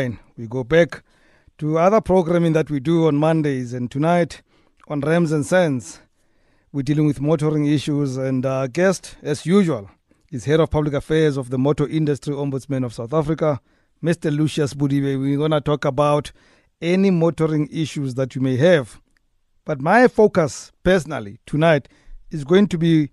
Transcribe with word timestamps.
We 0.00 0.46
go 0.46 0.64
back 0.64 1.02
to 1.58 1.76
other 1.76 2.00
programming 2.00 2.54
that 2.54 2.70
we 2.70 2.80
do 2.80 3.06
on 3.06 3.16
Mondays, 3.16 3.74
and 3.74 3.90
tonight 3.90 4.40
on 4.88 5.00
Rams 5.00 5.30
and 5.30 5.44
Cents. 5.44 6.00
we're 6.72 6.82
dealing 6.82 7.06
with 7.06 7.20
motoring 7.20 7.66
issues. 7.66 8.16
And 8.16 8.46
our 8.46 8.66
guest, 8.66 9.16
as 9.22 9.44
usual, 9.44 9.90
is 10.32 10.46
Head 10.46 10.58
of 10.58 10.70
Public 10.70 10.94
Affairs 10.94 11.36
of 11.36 11.50
the 11.50 11.58
Motor 11.58 11.86
Industry 11.86 12.34
Ombudsman 12.34 12.82
of 12.82 12.94
South 12.94 13.12
Africa, 13.12 13.60
Mr. 14.02 14.34
Lucius 14.34 14.72
Bodibe. 14.72 15.20
We're 15.20 15.36
going 15.36 15.50
to 15.50 15.60
talk 15.60 15.84
about 15.84 16.32
any 16.80 17.10
motoring 17.10 17.68
issues 17.70 18.14
that 18.14 18.34
you 18.34 18.40
may 18.40 18.56
have. 18.56 19.02
But 19.66 19.82
my 19.82 20.08
focus 20.08 20.72
personally 20.82 21.40
tonight 21.44 21.88
is 22.30 22.44
going 22.44 22.68
to 22.68 22.78
be 22.78 23.10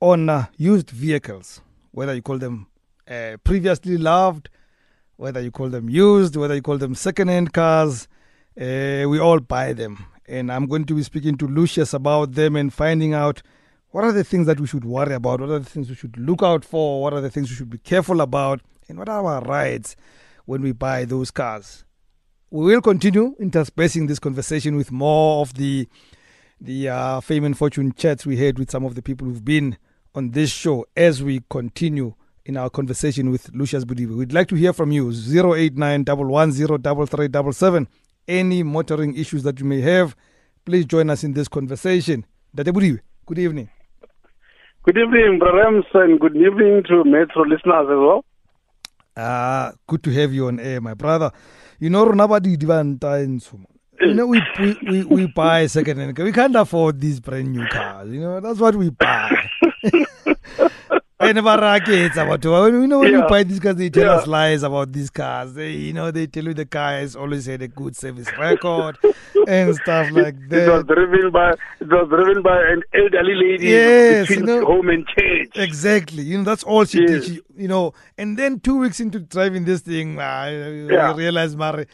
on 0.00 0.28
uh, 0.28 0.46
used 0.58 0.90
vehicles, 0.90 1.62
whether 1.92 2.14
you 2.14 2.20
call 2.20 2.36
them 2.36 2.66
uh, 3.08 3.38
previously 3.44 3.96
loved, 3.96 4.50
whether 5.22 5.40
you 5.40 5.52
call 5.52 5.68
them 5.68 5.88
used, 5.88 6.34
whether 6.34 6.56
you 6.56 6.60
call 6.60 6.78
them 6.78 6.96
second-hand 6.96 7.52
cars, 7.52 8.08
uh, 8.60 9.06
we 9.08 9.20
all 9.20 9.38
buy 9.38 9.72
them. 9.72 10.04
And 10.26 10.50
I'm 10.50 10.66
going 10.66 10.84
to 10.86 10.96
be 10.96 11.04
speaking 11.04 11.38
to 11.38 11.46
Lucius 11.46 11.94
about 11.94 12.32
them 12.32 12.56
and 12.56 12.72
finding 12.72 13.14
out 13.14 13.40
what 13.90 14.02
are 14.02 14.10
the 14.10 14.24
things 14.24 14.48
that 14.48 14.58
we 14.58 14.66
should 14.66 14.84
worry 14.84 15.14
about, 15.14 15.40
what 15.40 15.50
are 15.50 15.60
the 15.60 15.70
things 15.70 15.88
we 15.88 15.94
should 15.94 16.18
look 16.18 16.42
out 16.42 16.64
for, 16.64 17.00
what 17.00 17.12
are 17.12 17.20
the 17.20 17.30
things 17.30 17.50
we 17.50 17.54
should 17.54 17.70
be 17.70 17.78
careful 17.78 18.20
about, 18.20 18.62
and 18.88 18.98
what 18.98 19.08
are 19.08 19.24
our 19.24 19.42
rights 19.42 19.94
when 20.46 20.60
we 20.60 20.72
buy 20.72 21.04
those 21.04 21.30
cars. 21.30 21.84
We 22.50 22.64
will 22.64 22.82
continue 22.82 23.36
interspersing 23.38 24.08
this 24.08 24.18
conversation 24.18 24.74
with 24.74 24.90
more 24.90 25.40
of 25.42 25.54
the 25.54 25.88
the 26.60 26.88
uh, 26.88 27.20
fame 27.20 27.44
and 27.44 27.56
fortune 27.56 27.92
chats 27.92 28.26
we 28.26 28.38
had 28.38 28.58
with 28.58 28.70
some 28.72 28.84
of 28.84 28.96
the 28.96 29.02
people 29.02 29.26
who've 29.26 29.44
been 29.44 29.76
on 30.16 30.30
this 30.30 30.50
show 30.50 30.84
as 30.96 31.22
we 31.22 31.42
continue 31.48 32.14
in 32.44 32.56
our 32.56 32.70
conversation 32.70 33.30
with 33.30 33.50
Lucius 33.54 33.84
Bodibe. 33.84 34.16
We'd 34.16 34.32
like 34.32 34.48
to 34.48 34.54
hear 34.54 34.72
from 34.72 34.92
you 34.92 35.10
089 35.10 36.04
Any 38.28 38.62
motoring 38.62 39.16
issues 39.16 39.42
that 39.42 39.60
you 39.60 39.66
may 39.66 39.80
have, 39.80 40.16
please 40.64 40.84
join 40.84 41.10
us 41.10 41.24
in 41.24 41.32
this 41.32 41.48
conversation. 41.48 42.24
Dade 42.54 42.68
Bodibe, 42.68 43.00
good 43.26 43.38
evening. 43.38 43.68
Good 44.84 44.98
evening, 44.98 45.38
Brahms, 45.38 45.84
and 45.94 46.18
good 46.18 46.36
evening 46.36 46.82
to 46.88 47.04
Metro 47.04 47.42
listeners 47.42 47.86
as 47.88 47.98
well. 47.98 48.24
Ah, 49.16 49.72
good 49.86 50.02
to 50.02 50.10
have 50.10 50.32
you 50.32 50.48
on 50.48 50.58
air, 50.58 50.80
my 50.80 50.94
brother. 50.94 51.30
You 51.78 51.90
know, 51.90 52.04
nobody 52.06 52.56
you 54.00 54.14
know, 54.14 54.26
we, 54.26 54.42
we, 54.58 54.76
we, 54.88 55.04
we 55.04 55.26
buy 55.28 55.66
second 55.66 55.98
hand. 55.98 56.18
We 56.18 56.32
can't 56.32 56.56
afford 56.56 57.00
these 57.00 57.20
brand 57.20 57.52
new 57.52 57.66
cars. 57.68 58.10
You 58.10 58.20
know, 58.20 58.40
that's 58.40 58.58
what 58.58 58.74
we 58.74 58.90
buy. 58.90 59.48
I 61.22 61.32
never 61.32 61.56
rackets 61.56 62.16
about 62.16 62.44
you 62.44 62.86
know 62.86 62.98
when 62.98 63.12
yeah. 63.12 63.22
you 63.22 63.28
buy 63.28 63.44
these 63.44 63.60
cars 63.60 63.76
they 63.76 63.90
tell 63.90 64.06
yeah. 64.06 64.14
us 64.14 64.26
lies 64.26 64.64
about 64.64 64.92
these 64.92 65.08
cars 65.08 65.54
they 65.54 65.70
you 65.70 65.92
know 65.92 66.10
they 66.10 66.26
tell 66.26 66.44
you 66.44 66.52
the 66.52 66.66
car 66.66 66.92
has 66.98 67.14
always 67.14 67.46
had 67.46 67.62
a 67.62 67.68
good 67.68 67.96
service 67.96 68.26
record 68.38 68.98
and 69.46 69.74
stuff 69.76 70.10
like 70.10 70.36
that 70.48 70.68
it 70.68 70.70
was 70.70 70.84
driven 70.84 71.30
by 71.30 71.50
it 71.52 71.88
was 71.88 72.08
driven 72.08 72.42
by 72.42 72.60
an 72.60 72.82
elderly 72.92 73.34
lady 73.34 73.68
yes 73.68 74.26
between 74.26 74.48
you 74.48 74.60
know, 74.60 74.66
home 74.66 74.88
and 74.88 75.06
church 75.06 75.50
exactly 75.54 76.24
you 76.24 76.38
know 76.38 76.44
that's 76.44 76.64
all 76.64 76.84
she 76.84 77.00
yes. 77.00 77.10
did 77.10 77.24
she, 77.24 77.40
you 77.56 77.68
know 77.68 77.94
and 78.18 78.36
then 78.36 78.58
two 78.58 78.78
weeks 78.78 78.98
into 78.98 79.20
driving 79.20 79.64
this 79.64 79.80
thing 79.80 80.18
I, 80.18 80.72
yeah. 80.90 81.10
I 81.10 81.14
realized 81.14 81.56
mare 81.56 81.86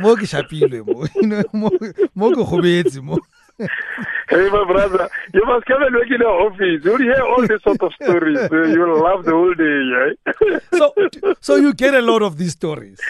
mo 0.00 0.16
ke 0.16 0.26
shapilwe 0.26 0.84
mo 0.86 1.06
you 1.14 1.28
know 1.28 1.42
mo 1.52 1.70
mo 2.14 2.30
ke 2.30 2.42
gobetse 2.50 3.00
mo 3.02 3.18
hey, 3.58 4.48
my 4.50 4.64
brother, 4.66 5.08
you 5.32 5.42
must 5.46 5.66
come 5.66 5.82
and 5.82 5.94
work 5.94 6.10
in 6.10 6.18
the 6.18 6.26
office. 6.26 6.84
You'll 6.84 6.98
hear 6.98 7.22
all 7.22 7.40
these 7.40 7.62
sort 7.62 7.82
of 7.82 7.92
stories. 7.94 8.38
You'll 8.50 9.00
laugh 9.00 9.24
the 9.24 9.32
whole 9.32 9.54
day, 9.54 9.80
right? 9.96 10.62
so, 10.74 11.36
so 11.40 11.56
you 11.56 11.72
get 11.72 11.94
a 11.94 12.02
lot 12.02 12.22
of 12.22 12.36
these 12.36 12.52
stories. 12.52 13.00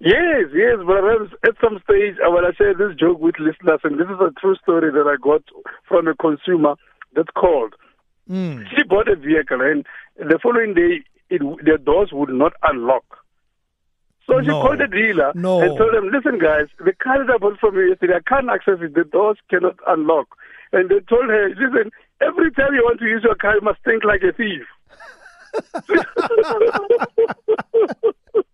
Yes, 0.00 0.46
yes, 0.54 0.76
but 0.86 1.04
at 1.42 1.56
some 1.60 1.80
stage, 1.82 2.16
I 2.24 2.28
want 2.28 2.46
to 2.46 2.54
share 2.56 2.72
this 2.72 2.96
joke 2.96 3.18
with 3.18 3.34
listeners, 3.40 3.80
and 3.82 3.98
this 3.98 4.06
is 4.06 4.20
a 4.20 4.30
true 4.40 4.54
story 4.62 4.92
that 4.92 5.06
I 5.08 5.16
got 5.20 5.42
from 5.88 6.06
a 6.06 6.14
consumer 6.14 6.76
that 7.16 7.34
called. 7.34 7.74
Mm. 8.30 8.64
She 8.70 8.84
bought 8.84 9.08
a 9.08 9.16
vehicle, 9.16 9.60
and 9.60 9.84
the 10.16 10.38
following 10.40 10.74
day, 10.74 11.02
it, 11.30 11.40
the 11.40 11.78
doors 11.84 12.10
would 12.12 12.30
not 12.30 12.52
unlock. 12.62 13.04
So 14.28 14.40
she 14.42 14.48
called 14.48 14.78
the 14.78 14.86
dealer 14.86 15.32
No. 15.34 15.60
and 15.60 15.76
told 15.78 15.94
them, 15.94 16.10
listen, 16.12 16.38
guys, 16.38 16.66
the 16.78 16.92
car 16.92 17.24
that 17.24 17.32
I 17.32 17.38
bought 17.38 17.58
from 17.58 17.74
you 17.76 17.88
yesterday, 17.88 18.14
I 18.16 18.20
can't 18.28 18.50
access 18.50 18.78
it. 18.80 18.94
The 18.94 19.04
doors 19.04 19.38
cannot 19.48 19.76
unlock. 19.86 20.26
And 20.72 20.90
they 20.90 21.00
told 21.08 21.30
her, 21.30 21.48
listen, 21.48 21.90
every 22.20 22.50
time 22.52 22.74
you 22.74 22.82
want 22.84 22.98
to 23.00 23.06
use 23.06 23.22
your 23.24 23.34
car, 23.36 23.54
you 23.54 23.62
must 23.62 23.82
think 23.84 24.04
like 24.04 24.22
a 24.22 24.32
thief. 24.32 24.66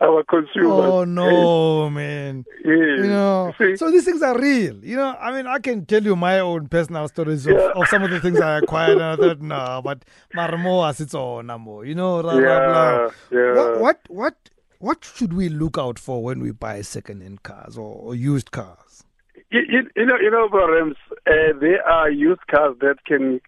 Our 0.00 0.22
consumer. 0.22 0.68
Oh 0.68 1.04
no, 1.04 1.90
man. 1.98 2.44
Yes. 2.64 2.64
You 2.64 3.06
know, 3.08 3.52
See? 3.58 3.76
so 3.76 3.90
these 3.90 4.04
things 4.04 4.22
are 4.22 4.38
real. 4.38 4.76
You 4.84 4.94
know, 4.96 5.16
I 5.20 5.32
mean, 5.32 5.46
I 5.48 5.58
can 5.58 5.86
tell 5.86 6.02
you 6.02 6.14
my 6.14 6.38
own 6.38 6.68
personal 6.68 7.08
stories 7.08 7.46
of, 7.46 7.54
Yeah. 7.56 7.72
of 7.74 7.88
some 7.88 8.04
of 8.04 8.10
the 8.10 8.20
things 8.20 8.40
I 8.40 8.58
acquired, 8.58 8.92
and 8.98 9.02
I 9.02 9.16
thought, 9.16 9.40
no, 9.54 9.80
but 9.82 10.04
Marmo 10.36 10.88
as 10.88 11.00
its 11.00 11.14
own, 11.14 11.46
Namo. 11.48 11.84
You 11.86 11.96
know, 11.96 12.22
blah, 12.22 12.32
blah, 12.32 12.40
Yeah, 12.40 13.08
blah. 13.30 13.38
yeah. 13.38 13.54
What, 13.54 13.80
what, 13.80 14.00
what, 14.08 14.34
what 14.78 15.04
should 15.16 15.32
we 15.32 15.48
look 15.48 15.76
out 15.76 15.98
for 15.98 16.22
when 16.22 16.40
we 16.40 16.52
buy 16.52 16.80
second-hand 16.82 17.42
cars 17.42 17.76
or, 17.76 17.92
or 17.96 18.14
used 18.14 18.52
cars? 18.52 19.02
You, 19.50 19.62
you, 19.68 19.90
you 19.96 20.06
know, 20.06 20.16
you 20.20 20.30
know, 20.30 20.48
Barams, 20.48 20.94
uh, 21.26 21.58
there 21.60 21.82
are 21.88 22.08
used 22.08 22.46
cars 22.48 22.76
that 22.82 23.04
can 23.04 23.40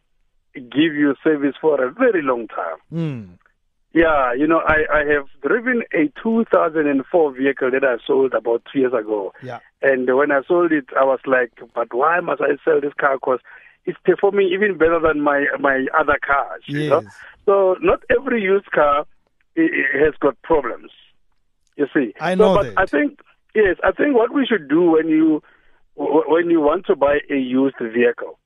give 0.56 0.94
you 0.96 1.14
service 1.22 1.54
for 1.60 1.80
a 1.84 1.92
very 1.92 2.22
long 2.22 2.48
time. 2.48 2.78
Hmm. 2.90 3.24
Yeah, 3.92 4.32
you 4.34 4.46
know, 4.46 4.60
I, 4.64 4.84
I 4.92 5.04
have 5.12 5.26
driven 5.42 5.82
a 5.92 6.12
2004 6.22 7.32
vehicle 7.32 7.70
that 7.72 7.82
I 7.84 7.96
sold 8.06 8.34
about 8.34 8.62
two 8.72 8.78
years 8.78 8.92
ago. 8.92 9.32
Yeah. 9.42 9.58
And 9.82 10.14
when 10.16 10.30
I 10.30 10.42
sold 10.46 10.70
it, 10.70 10.86
I 10.96 11.04
was 11.04 11.18
like, 11.26 11.50
but 11.74 11.92
why 11.92 12.20
must 12.20 12.40
I 12.40 12.56
sell 12.64 12.80
this 12.80 12.92
car? 12.94 13.16
Because 13.16 13.40
it's 13.86 13.98
performing 14.04 14.48
even 14.52 14.78
better 14.78 15.00
than 15.00 15.22
my 15.22 15.46
my 15.58 15.86
other 15.98 16.18
cars. 16.24 16.62
You 16.66 16.88
know? 16.90 17.00
Yes. 17.02 17.12
So 17.46 17.76
not 17.80 18.02
every 18.10 18.40
used 18.42 18.70
car 18.70 19.06
i- 19.56 19.60
i- 19.60 19.98
has 20.04 20.14
got 20.20 20.40
problems. 20.42 20.92
You 21.76 21.86
see. 21.92 22.14
I 22.20 22.34
So, 22.34 22.36
know 22.36 22.54
but 22.54 22.62
that. 22.66 22.74
I 22.76 22.86
think 22.86 23.18
yes, 23.54 23.76
I 23.82 23.90
think 23.90 24.14
what 24.14 24.32
we 24.32 24.46
should 24.46 24.68
do 24.68 24.82
when 24.82 25.08
you 25.08 25.42
when 25.96 26.48
you 26.48 26.60
want 26.60 26.86
to 26.86 26.94
buy 26.94 27.18
a 27.28 27.36
used 27.36 27.76
vehicle, 27.80 28.38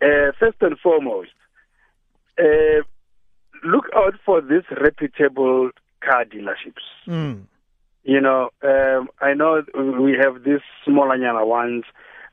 uh, 0.00 0.32
first 0.40 0.56
and 0.62 0.78
foremost, 0.78 1.30
uh, 2.38 2.82
look 3.64 3.86
out 3.94 4.14
for 4.24 4.40
these 4.40 4.64
reputable 4.80 5.70
car 6.02 6.24
dealerships. 6.24 6.84
Hmm. 7.04 7.42
You 8.04 8.20
know, 8.20 8.50
um, 8.62 9.08
I 9.20 9.34
know 9.34 9.62
we 9.74 10.16
have 10.22 10.44
these 10.44 10.60
smaller 10.84 11.44
ones, 11.44 11.84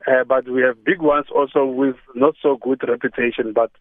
uh, 0.07 0.23
but 0.23 0.47
we 0.47 0.61
have 0.61 0.83
big 0.83 1.01
ones 1.01 1.25
also 1.33 1.65
with 1.65 1.95
not 2.13 2.35
so 2.41 2.57
good 2.61 2.83
reputation. 2.87 3.53
But 3.53 3.71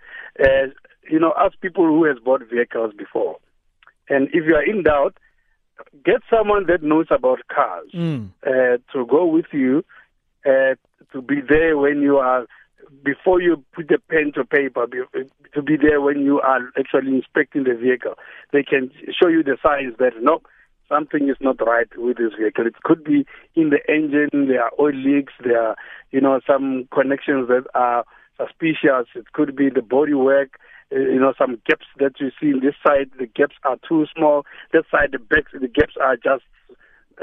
uh, 0.42 0.68
you 1.10 1.18
know, 1.18 1.34
ask 1.38 1.60
people 1.60 1.84
who 1.84 2.04
has 2.04 2.16
bought 2.24 2.42
vehicles 2.48 2.94
before, 2.96 3.36
and 4.08 4.28
if 4.28 4.46
you 4.46 4.54
are 4.54 4.64
in 4.64 4.84
doubt, 4.84 5.18
get 6.04 6.22
someone 6.30 6.66
that 6.68 6.82
knows 6.82 7.06
about 7.10 7.40
cars 7.54 7.88
Hmm. 7.92 8.26
uh, 8.46 8.78
to 8.92 9.04
go 9.06 9.26
with 9.26 9.46
you, 9.52 9.84
uh, 10.46 10.76
to 11.12 11.20
be 11.20 11.40
there 11.46 11.76
when 11.76 12.00
you 12.00 12.16
are, 12.18 12.46
before 13.04 13.40
you 13.40 13.62
put 13.74 13.88
the 13.88 13.98
pen 14.10 14.32
to 14.34 14.44
paper, 14.44 14.86
to 15.54 15.62
be 15.62 15.76
there 15.76 16.00
when 16.00 16.20
you 16.22 16.40
are 16.40 16.60
actually 16.78 17.14
inspecting 17.14 17.64
the 17.64 17.74
vehicle. 17.74 18.14
They 18.52 18.62
can 18.62 18.90
show 19.10 19.28
you 19.28 19.42
the 19.42 19.56
signs 19.62 19.94
that 19.98 20.12
no, 20.20 20.40
something 20.88 21.28
is 21.28 21.36
not 21.40 21.56
right 21.66 21.88
with 21.96 22.18
this 22.18 22.32
vehicle. 22.38 22.66
It 22.66 22.82
could 22.82 23.02
be 23.02 23.26
in 23.54 23.70
the 23.70 23.80
engine, 23.88 24.48
there 24.48 24.62
are 24.62 24.72
oil 24.78 24.94
leaks, 24.94 25.32
there 25.42 25.60
are, 25.60 25.76
you 26.10 26.20
know, 26.20 26.40
some 26.46 26.88
connections 26.92 27.48
that 27.48 27.64
are 27.74 28.04
suspicious. 28.36 29.08
It 29.14 29.32
could 29.32 29.56
be 29.56 29.70
the 29.70 29.80
bodywork, 29.80 30.50
uh, 30.94 30.98
you 30.98 31.20
know, 31.20 31.32
some 31.38 31.60
gaps 31.66 31.86
that 31.98 32.20
you 32.20 32.30
see 32.40 32.50
in 32.50 32.60
this 32.60 32.74
side, 32.86 33.10
the 33.18 33.26
gaps 33.26 33.56
are 33.64 33.78
too 33.88 34.06
small. 34.14 34.44
That 34.72 34.84
side, 34.90 35.12
the 35.12 35.18
back, 35.18 35.44
the 35.52 35.68
gaps 35.68 35.94
are 36.00 36.16
just 36.16 36.44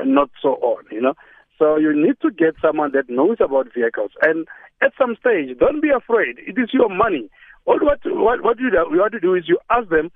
not 0.04 0.30
so 0.42 0.56
on, 0.56 0.84
you 0.92 1.02
know. 1.02 1.14
So 1.60 1.76
you 1.76 1.94
need 1.94 2.16
to 2.22 2.32
get 2.32 2.56
someone 2.62 2.92
that 2.94 3.10
knows 3.10 3.38
about 3.40 3.68
vehicles. 3.74 4.12
And 4.22 4.48
at 4.82 4.94
some 4.98 5.16
stage, 5.20 5.58
don't 5.60 5.82
be 5.82 5.90
afraid. 5.90 6.38
It 6.40 6.58
is 6.58 6.70
your 6.74 6.90
money. 6.90 7.30
All 7.66 7.78
what 7.80 8.00
what 8.06 8.42
what 8.44 8.60
you 8.60 8.72
you 8.92 9.02
have 9.04 9.12
to 9.12 9.20
do 9.20 9.36
is 9.36 9.44
you 9.48 9.60
ask 9.70 9.90
them 9.90 10.10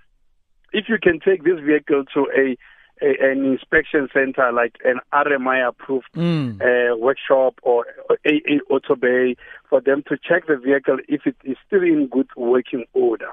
if 0.71 0.85
you 0.87 0.97
can 1.01 1.19
take 1.19 1.43
this 1.43 1.59
vehicle 1.59 2.05
to 2.13 2.27
a, 2.35 2.57
a 3.05 3.31
an 3.31 3.45
inspection 3.45 4.07
center 4.13 4.51
like 4.53 4.75
an 4.85 5.01
RMI 5.13 5.67
approved 5.67 6.07
Hmm. 6.15 6.61
uh, 6.61 6.95
workshop 6.95 7.55
or 7.61 7.85
AA 8.25 8.57
auto 8.69 8.95
bay 8.95 9.35
for 9.69 9.81
them 9.81 10.03
to 10.07 10.17
check 10.17 10.47
the 10.47 10.55
vehicle 10.55 10.97
if 11.09 11.27
it 11.27 11.35
is 11.43 11.57
still 11.67 11.83
in 11.83 12.07
good 12.07 12.29
working 12.37 12.85
order. 12.93 13.31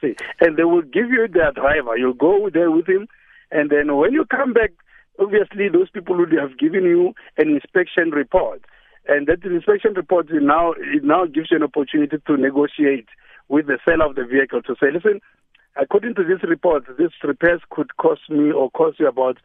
See, 0.00 0.16
and 0.40 0.56
they 0.58 0.64
will 0.64 0.82
give 0.82 1.08
you 1.10 1.26
their 1.32 1.52
driver. 1.52 1.96
You'll 1.96 2.12
go 2.12 2.50
there 2.52 2.70
with 2.70 2.86
him, 2.88 3.06
and 3.52 3.70
then 3.70 3.96
when 3.96 4.12
you 4.12 4.26
come 4.26 4.52
back, 4.52 4.72
obviously 5.18 5.68
those 5.68 5.90
people 5.90 6.16
would 6.16 6.32
have 6.32 6.58
given 6.58 6.84
you 6.84 7.14
an 7.38 7.48
inspection 7.54 8.10
report, 8.10 8.62
and 9.08 9.26
that 9.28 9.44
inspection 9.44 9.94
report 9.94 10.26
is 10.30 10.38
now 10.42 10.72
it 10.72 11.04
now 11.04 11.24
gives 11.26 11.50
you 11.50 11.56
an 11.58 11.62
opportunity 11.62 12.16
to 12.26 12.36
negotiate 12.36 13.08
with 13.48 13.66
the 13.66 13.78
seller 13.84 14.06
of 14.06 14.16
the 14.16 14.24
vehicle 14.24 14.60
to 14.62 14.74
say, 14.80 14.88
listen, 14.92 15.20
according 15.80 16.14
to 16.16 16.24
this 16.24 16.42
report, 16.48 16.84
this 16.98 17.12
repairs 17.22 17.60
could 17.70 17.96
cost 17.96 18.22
me 18.28 18.50
or 18.50 18.70
cost 18.72 18.98
you 18.98 19.06
about 19.06 19.36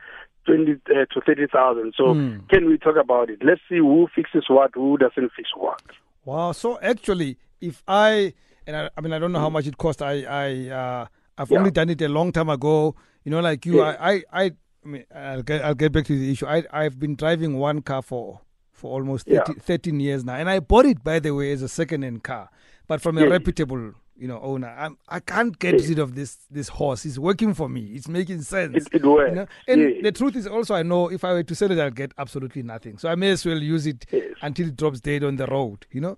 twenty 0.45 0.73
uh, 0.89 1.05
to 1.13 1.21
thirty 1.25 1.45
thousand. 1.47 1.93
So 1.95 2.15
Mm. 2.15 2.49
can 2.49 2.65
we 2.67 2.77
talk 2.77 2.95
about 2.97 3.29
it? 3.29 3.39
Let's 3.43 3.61
see 3.69 3.77
who 3.77 4.07
fixes 4.15 4.45
what, 4.49 4.71
who 4.73 4.97
doesn't 4.97 5.31
fix 5.35 5.49
what. 5.55 5.81
Wow. 6.25 6.51
So 6.53 6.79
actually, 6.81 7.37
if 7.61 7.83
I 7.87 8.33
and 8.65 8.75
I, 8.75 8.89
I 8.97 9.01
mean 9.01 9.13
I 9.13 9.19
don't 9.19 9.31
know 9.31 9.39
how 9.39 9.49
much 9.49 9.67
it 9.67 9.77
cost. 9.77 10.01
I 10.01 10.23
I 10.23 10.69
uh, 10.69 11.05
I've 11.37 11.51
Yeah. 11.51 11.59
only 11.59 11.71
done 11.71 11.89
it 11.89 12.01
a 12.01 12.09
long 12.09 12.31
time 12.31 12.49
ago. 12.49 12.95
You 13.23 13.29
know, 13.31 13.39
like 13.39 13.65
you, 13.67 13.77
Yeah. 13.77 13.95
I, 13.99 14.13
I 14.33 14.45
I 14.45 14.51
I 14.83 14.87
mean 14.87 15.05
I'll 15.13 15.43
get 15.43 15.63
I'll 15.63 15.75
get 15.75 15.91
back 15.91 16.05
to 16.05 16.17
the 16.17 16.31
issue. 16.31 16.45
I 16.47 16.63
I've 16.71 16.99
been 16.99 17.15
driving 17.15 17.57
one 17.57 17.81
car 17.81 18.01
for 18.01 18.41
for 18.71 18.91
almost 18.93 19.27
30, 19.27 19.35
Yeah. 19.53 19.59
13 19.61 19.99
years 19.99 20.25
now, 20.25 20.35
and 20.35 20.49
I 20.49 20.59
bought 20.59 20.85
it 20.87 21.03
by 21.03 21.19
the 21.19 21.35
way 21.35 21.51
as 21.51 21.61
a 21.61 21.67
second-hand 21.67 22.23
car, 22.23 22.49
but 22.87 22.99
from 22.99 23.17
a 23.19 23.27
reputable 23.29 23.93
you 24.17 24.27
know 24.27 24.39
owner. 24.41 24.67
I'm 24.77 24.97
I 25.07 25.19
can't 25.19 25.57
get 25.59 25.79
Yeah. 25.81 25.87
rid 25.89 25.99
of 25.99 26.15
this 26.15 26.35
this 26.49 26.67
horse. 26.69 27.05
It's 27.05 27.17
working 27.19 27.53
for 27.53 27.69
me. 27.69 27.81
It's 27.95 28.07
making 28.07 28.41
sense. 28.41 28.75
It, 28.87 28.87
it 28.91 29.05
works. 29.05 29.29
You 29.29 29.35
know? 29.35 29.45
And 29.67 29.81
Yeah. 29.81 30.01
the 30.03 30.11
truth 30.11 30.35
is 30.35 30.47
also, 30.47 30.73
I 30.75 30.83
know 30.83 31.09
if 31.11 31.23
I 31.23 31.33
were 31.33 31.43
to 31.43 31.55
sell 31.55 31.71
it, 31.71 31.79
I'll 31.79 31.91
get 31.91 32.11
absolutely 32.17 32.63
nothing. 32.63 32.97
So 32.97 33.09
I 33.09 33.15
may 33.15 33.31
as 33.31 33.45
well 33.45 33.57
use 33.61 33.85
it 33.87 34.05
Yes. 34.11 34.23
until 34.41 34.67
it 34.67 34.75
drops 34.77 34.99
dead 34.99 35.23
on 35.23 35.35
the 35.37 35.45
road, 35.47 35.85
you 35.91 36.01
know. 36.01 36.17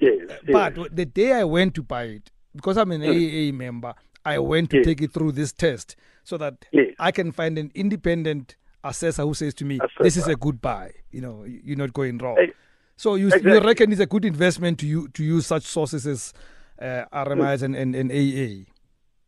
yes, 0.00 0.30
uh, 0.30 0.36
But 0.52 0.76
yes. 0.76 0.88
the 0.92 1.06
day 1.06 1.32
I 1.32 1.44
went 1.44 1.74
to 1.74 1.82
buy 1.82 2.04
it, 2.04 2.30
because 2.54 2.76
I'm 2.76 2.92
an 2.92 3.02
Yes. 3.02 3.14
AA 3.16 3.52
member, 3.52 3.94
I 4.24 4.38
went 4.38 4.70
to 4.70 4.76
Yes. 4.76 4.84
take 4.86 5.00
it 5.02 5.12
through 5.12 5.32
this 5.32 5.52
test 5.52 5.96
so 6.30 6.38
that 6.38 6.64
Yes. 6.72 6.94
I 6.98 7.10
can 7.10 7.32
find 7.32 7.58
an 7.58 7.70
independent 7.74 8.56
assessor 8.84 9.22
who 9.22 9.34
says 9.34 9.52
to 9.54 9.64
me, 9.64 9.78
"This 10.00 10.16
is 10.16 10.26
a 10.28 10.36
good 10.36 10.62
buy. 10.62 10.92
You 11.10 11.20
know, 11.20 11.44
you're 11.44 11.76
not 11.76 11.92
going 11.92 12.18
wrong." 12.18 12.38
So 12.96 13.16
you 13.16 13.30
you 13.42 13.60
reckon 13.60 13.92
it's 13.92 14.00
a 14.00 14.06
good 14.06 14.24
investment 14.24 14.78
to 14.80 14.86
you 14.86 15.08
to 15.08 15.24
use 15.24 15.46
such 15.46 15.64
sources 15.64 16.06
as 16.06 16.32
uh, 16.80 17.04
RMIs 17.12 17.62
and, 17.62 17.74
and, 17.76 17.94
and 17.94 18.10
AA. 18.10 18.70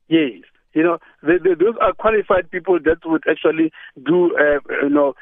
Yes, 0.09 0.43
you 0.75 0.83
know, 0.83 0.99
the, 1.23 1.39
the, 1.43 1.57
those 1.59 1.75
are 1.81 1.93
qualified 1.93 2.51
people 2.51 2.79
that 2.85 2.99
would 3.05 3.25
actually 3.29 3.73
do, 4.07 4.37
uh, 4.37 4.61
you 4.83 4.89
know, 4.89 5.15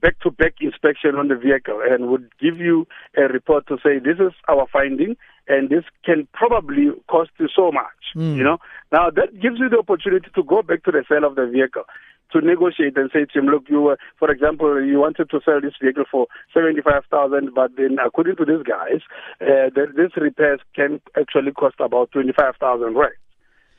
back-to-back 0.00 0.54
inspection 0.60 1.14
on 1.16 1.28
the 1.28 1.36
vehicle 1.36 1.80
and 1.88 2.08
would 2.08 2.30
give 2.40 2.58
you 2.58 2.86
a 3.16 3.22
report 3.22 3.66
to 3.68 3.76
say 3.82 3.98
this 3.98 4.18
is 4.18 4.32
our 4.48 4.66
finding 4.72 5.16
and 5.48 5.70
this 5.70 5.84
can 6.04 6.28
probably 6.32 6.90
cost 7.08 7.30
you 7.38 7.48
so 7.54 7.72
much. 7.72 8.14
Mm. 8.16 8.36
You 8.36 8.44
know, 8.44 8.58
now 8.92 9.10
that 9.10 9.40
gives 9.40 9.58
you 9.58 9.68
the 9.68 9.78
opportunity 9.78 10.28
to 10.34 10.42
go 10.42 10.62
back 10.62 10.84
to 10.84 10.92
the 10.92 11.04
seller 11.08 11.26
of 11.26 11.34
the 11.34 11.46
vehicle 11.46 11.84
to 12.32 12.40
negotiate 12.40 12.96
and 12.96 13.10
say 13.12 13.26
to 13.26 13.38
him, 13.38 13.46
look, 13.46 13.64
you 13.68 13.80
were, 13.82 13.98
for 14.18 14.30
example, 14.30 14.82
you 14.82 14.98
wanted 14.98 15.28
to 15.30 15.40
sell 15.44 15.60
this 15.60 15.74
vehicle 15.82 16.04
for 16.10 16.26
seventy-five 16.54 17.04
thousand, 17.10 17.50
but 17.54 17.76
then 17.76 17.98
according 18.04 18.36
to 18.36 18.44
these 18.46 18.62
guys, 18.62 19.00
uh, 19.42 19.68
the, 19.74 19.86
this 19.94 20.16
repairs 20.16 20.60
can 20.74 21.00
actually 21.18 21.52
cost 21.52 21.74
about 21.78 22.10
twenty-five 22.12 22.54
thousand 22.58 22.94
right. 22.94 23.12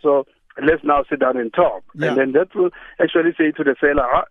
So 0.03 0.25
let's 0.61 0.83
now 0.83 1.03
sit 1.09 1.21
down 1.21 1.37
and 1.37 1.51
talk, 1.51 1.83
Yeah. 1.95 2.09
and 2.09 2.17
then 2.17 2.31
that 2.33 2.53
will 2.53 2.69
actually 3.01 3.31
say 3.37 3.51
to 3.51 3.63
the 3.63 3.75
seller, 3.79 4.05
ah, 4.05 4.25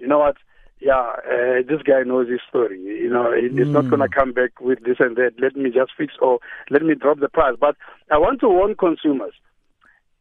you 0.00 0.08
know 0.08 0.18
what? 0.18 0.36
Yeah, 0.80 0.94
uh, 1.00 1.62
this 1.68 1.82
guy 1.82 2.02
knows 2.04 2.28
his 2.28 2.40
story. 2.48 2.80
You 2.80 3.10
know, 3.10 3.32
he- 3.32 3.48
he's 3.48 3.66
not 3.68 3.84
Mm. 3.84 3.90
going 3.90 4.02
to 4.02 4.08
come 4.08 4.32
back 4.32 4.60
with 4.60 4.80
this 4.84 5.00
and 5.00 5.16
that. 5.16 5.32
Let 5.40 5.56
me 5.56 5.70
just 5.70 5.92
fix 5.96 6.14
or 6.20 6.38
let 6.70 6.82
me 6.82 6.94
drop 6.94 7.18
the 7.18 7.28
price. 7.28 7.56
But 7.58 7.76
I 8.12 8.18
want 8.18 8.40
to 8.40 8.48
warn 8.48 8.76
consumers. 8.76 9.34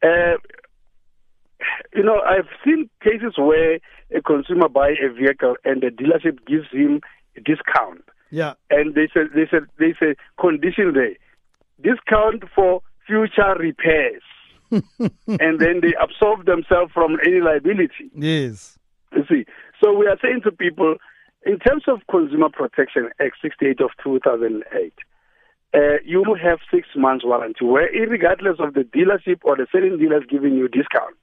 Uh, 0.02 0.38
you 1.96 2.04
know, 2.04 2.22
I've 2.22 2.48
seen 2.64 2.90
cases 3.04 3.34
where 3.38 3.80
a 4.16 4.22
consumer 4.22 4.70
buy 4.70 4.90
a 5.02 5.10
vehicle 5.12 5.56
and 5.66 5.82
the 5.82 5.88
dealership 5.90 6.46
gives 6.46 6.68
him 6.72 7.02
a 7.36 7.42
discount, 7.42 8.04
Yeah. 8.32 8.54
and 8.70 8.94
they 8.96 9.08
said 9.14 9.28
they 9.34 9.48
said 9.48 9.64
they 9.78 9.94
say 10.00 10.16
condition 10.40 10.94
there, 10.94 11.16
discount 11.82 12.44
for 12.56 12.82
future 13.06 13.56
repairs, 13.60 14.22
and 14.72 15.60
then 15.60 15.82
they 15.82 15.94
absolve 16.00 16.46
themselves 16.46 16.92
from 16.94 17.18
any 17.26 17.42
liability. 17.42 18.10
Yes. 18.16 18.78
You 19.16 19.24
see, 19.30 19.46
so 19.84 19.94
we 19.94 20.08
are 20.08 20.18
saying 20.22 20.42
to 20.44 20.52
people, 20.52 20.96
in 21.46 21.60
terms 21.60 21.84
of 21.88 22.00
Consumer 22.10 22.50
Protection 22.50 23.10
Act 23.20 23.36
68 23.42 23.80
of 23.82 23.92
2008, 24.04 24.94
uh, 25.74 25.80
you 26.06 26.24
have 26.42 26.60
six 26.72 26.88
months 26.96 27.26
warranty, 27.26 27.66
where 27.66 27.90
regardless 28.10 28.58
of 28.60 28.74
the 28.74 28.82
dealership 28.82 29.40
or 29.44 29.56
the 29.56 29.68
selling 29.72 29.98
dealers 29.98 30.24
giving 30.30 30.56
you 30.56 30.68
discount, 30.68 31.16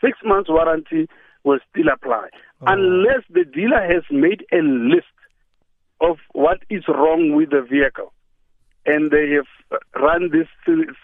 six 0.00 0.18
months 0.24 0.48
warranty 0.48 1.08
will 1.44 1.58
still 1.70 1.88
apply, 1.92 2.28
Oh. 2.60 2.66
unless 2.68 3.24
the 3.28 3.44
dealer 3.44 3.82
has 3.82 4.04
made 4.10 4.46
a 4.52 4.62
list 4.62 5.06
of 6.00 6.18
what 6.32 6.62
is 6.70 6.86
wrong 6.88 7.34
with 7.34 7.50
the 7.50 7.62
vehicle. 7.62 8.12
And 8.86 9.10
they 9.10 9.30
have 9.30 9.46
run 9.94 10.30
this 10.30 10.48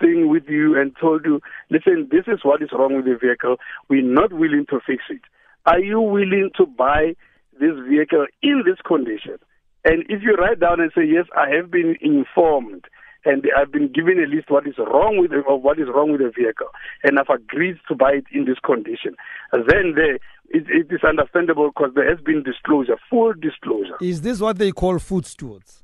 thing 0.00 0.28
with 0.28 0.48
you 0.48 0.78
and 0.78 0.96
told 1.00 1.24
you, 1.24 1.40
listen, 1.70 2.08
this 2.10 2.24
is 2.26 2.40
what 2.44 2.60
is 2.62 2.70
wrong 2.72 2.96
with 2.96 3.04
the 3.04 3.16
vehicle. 3.16 3.56
We're 3.88 4.02
not 4.02 4.32
willing 4.32 4.66
to 4.70 4.80
fix 4.84 5.04
it. 5.10 5.20
Are 5.68 5.80
you 5.80 6.00
willing 6.00 6.48
to 6.56 6.64
buy 6.64 7.14
this 7.60 7.74
vehicle 7.86 8.24
in 8.42 8.62
this 8.64 8.78
condition? 8.86 9.36
And 9.84 10.02
if 10.08 10.22
you 10.22 10.34
write 10.34 10.60
down 10.60 10.80
and 10.80 10.90
say, 10.94 11.02
yes, 11.04 11.26
I 11.36 11.54
have 11.54 11.70
been 11.70 11.94
informed 12.00 12.86
and 13.26 13.44
I've 13.54 13.70
been 13.70 13.92
given 13.92 14.18
a 14.18 14.34
list 14.34 14.50
what 14.50 14.66
is 14.66 14.78
wrong 14.78 15.18
with 15.20 15.30
the, 15.30 15.42
of 15.46 15.60
what 15.60 15.78
is 15.78 15.88
wrong 15.94 16.10
with 16.12 16.22
the 16.22 16.32
vehicle, 16.34 16.68
and 17.04 17.18
I've 17.18 17.28
agreed 17.28 17.76
to 17.88 17.94
buy 17.94 18.12
it 18.12 18.24
in 18.32 18.46
this 18.46 18.58
condition, 18.64 19.14
then 19.52 19.92
there, 19.94 20.14
it, 20.48 20.64
it 20.70 20.86
is 20.90 21.04
understandable 21.06 21.68
because 21.68 21.92
there 21.94 22.08
has 22.08 22.20
been 22.24 22.42
disclosure, 22.42 22.96
full 23.10 23.34
disclosure. 23.34 23.98
Is 24.00 24.22
this 24.22 24.40
what 24.40 24.56
they 24.56 24.72
call 24.72 24.94
voetstoots? 24.94 25.82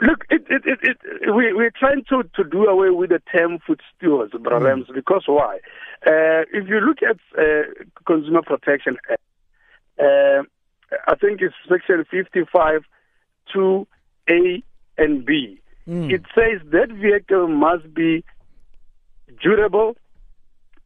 Look, 0.00 0.24
it, 0.30 0.44
it, 0.48 0.62
it, 0.64 0.78
it, 0.82 1.34
we, 1.34 1.52
we're 1.52 1.72
trying 1.76 2.04
to, 2.08 2.22
to 2.36 2.44
do 2.44 2.64
away 2.66 2.90
with 2.90 3.10
the 3.10 3.20
term 3.32 3.58
food 3.66 3.80
stewards, 3.96 4.32
Brahms, 4.40 4.86
because 4.94 5.24
why? 5.26 5.56
Uh, 6.06 6.46
if 6.52 6.68
you 6.68 6.80
look 6.80 6.98
at 7.02 7.16
uh, 7.36 7.62
Consumer 8.06 8.42
Protection 8.42 8.96
Act, 9.10 9.20
uh, 9.98 10.42
I 11.06 11.14
think 11.16 11.40
it's 11.42 11.54
section 11.68 12.04
55, 12.10 12.82
2A 13.54 14.62
and 14.98 15.26
B. 15.26 15.60
Mm. 15.88 16.12
It 16.12 16.22
says 16.34 16.60
that 16.70 16.90
vehicle 16.90 17.48
must 17.48 17.92
be 17.92 18.24
durable 19.42 19.96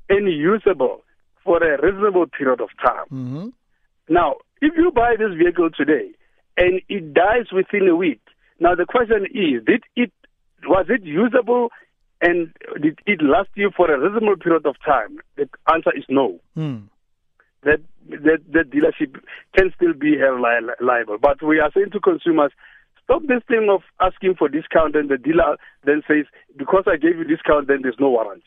and 0.09 0.33
usable 0.33 1.03
for 1.45 1.63
a 1.63 1.81
reasonable 1.83 2.27
period 2.27 2.61
of 2.61 2.69
time. 2.85 3.07
hmm 3.09 3.49
Now, 4.09 4.37
if 4.61 4.75
you 4.77 4.91
buy 4.91 5.17
this 5.19 5.37
vehicle 5.37 5.71
today 5.71 6.11
and 6.57 6.81
it 6.89 7.15
dies 7.15 7.47
within 7.53 7.89
a 7.89 7.97
week, 7.97 8.21
now 8.61 8.75
the 8.75 8.87
question 8.87 9.27
is, 9.27 9.65
did 9.65 9.85
it 9.97 10.13
was 10.65 10.87
it 10.89 11.03
usable 11.03 11.71
and 12.21 12.53
did 12.81 12.99
it 13.07 13.21
last 13.23 13.49
you 13.57 13.71
for 13.77 13.91
a 13.91 13.99
reasonable 13.99 14.37
period 14.37 14.65
of 14.67 14.77
time? 14.85 15.19
The 15.37 15.49
answer 15.73 15.91
is 15.97 16.05
no. 16.09 16.39
Mm. 16.57 16.89
That 17.65 17.81
that 18.09 18.41
the 18.51 18.61
dealership 18.61 19.21
can 19.57 19.73
still 19.77 19.93
be 19.93 20.17
held 20.19 20.41
li- 20.41 20.75
liable. 20.81 21.19
But 21.21 21.43
we 21.43 21.61
are 21.61 21.71
saying 21.75 21.91
to 21.93 22.01
consumers, 22.01 22.53
stop 23.05 23.23
this 23.23 23.43
thing 23.49 23.69
of 23.71 23.83
asking 24.01 24.35
for 24.37 24.49
discount 24.49 24.97
and 24.97 25.09
the 25.09 25.19
dealer 25.19 25.57
then 25.85 26.03
says, 26.09 26.27
because 26.57 26.85
I 26.87 26.97
gave 26.97 27.17
you 27.19 27.25
discount, 27.25 27.69
then 27.69 27.81
there's 27.83 27.97
no 28.01 28.11
warranty. 28.11 28.45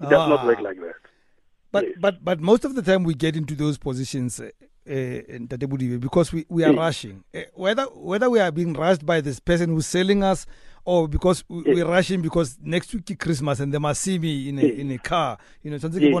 It 0.00 0.04
does 0.10 0.28
not 0.28 0.40
Ah. 0.40 0.46
work 0.46 0.60
like 0.60 0.78
that. 0.80 0.94
But 1.72 1.84
Yes. 1.84 1.94
but 2.00 2.24
but 2.24 2.40
most 2.40 2.64
of 2.64 2.74
the 2.74 2.82
time 2.82 3.02
we 3.04 3.14
get 3.14 3.36
into 3.36 3.54
those 3.54 3.78
positions, 3.78 4.40
Eh, 4.86 4.92
eh, 4.92 5.22
uh, 5.32 5.36
in 5.36 5.48
Tate 5.48 5.66
Bodibe, 5.66 5.98
because 6.00 6.32
we, 6.32 6.44
we 6.48 6.62
are 6.64 6.68
Yes. 6.70 6.78
rushing. 6.78 7.24
Uh, 7.34 7.40
whether 7.54 7.84
whether 7.94 8.30
we 8.30 8.38
are 8.40 8.52
being 8.52 8.72
rushed 8.72 9.04
by 9.04 9.20
this 9.20 9.40
person 9.40 9.70
who's 9.70 9.86
selling 9.86 10.22
us, 10.22 10.46
or 10.84 11.08
because 11.08 11.42
we, 11.48 11.62
Yes. 11.66 11.74
we're 11.74 11.86
rushing 11.90 12.22
because 12.22 12.56
next 12.62 12.94
week 12.94 13.10
is 13.10 13.16
Christmas 13.16 13.58
and 13.60 13.72
they 13.74 13.78
must 13.78 14.00
see 14.00 14.18
me 14.18 14.48
in 14.48 14.58
a 14.58 14.62
Yes. 14.62 14.78
in 14.78 14.90
a 14.92 14.98
car. 14.98 15.38
You 15.62 15.70
know, 15.72 15.78
something 15.78 16.00
Yes. 16.02 16.12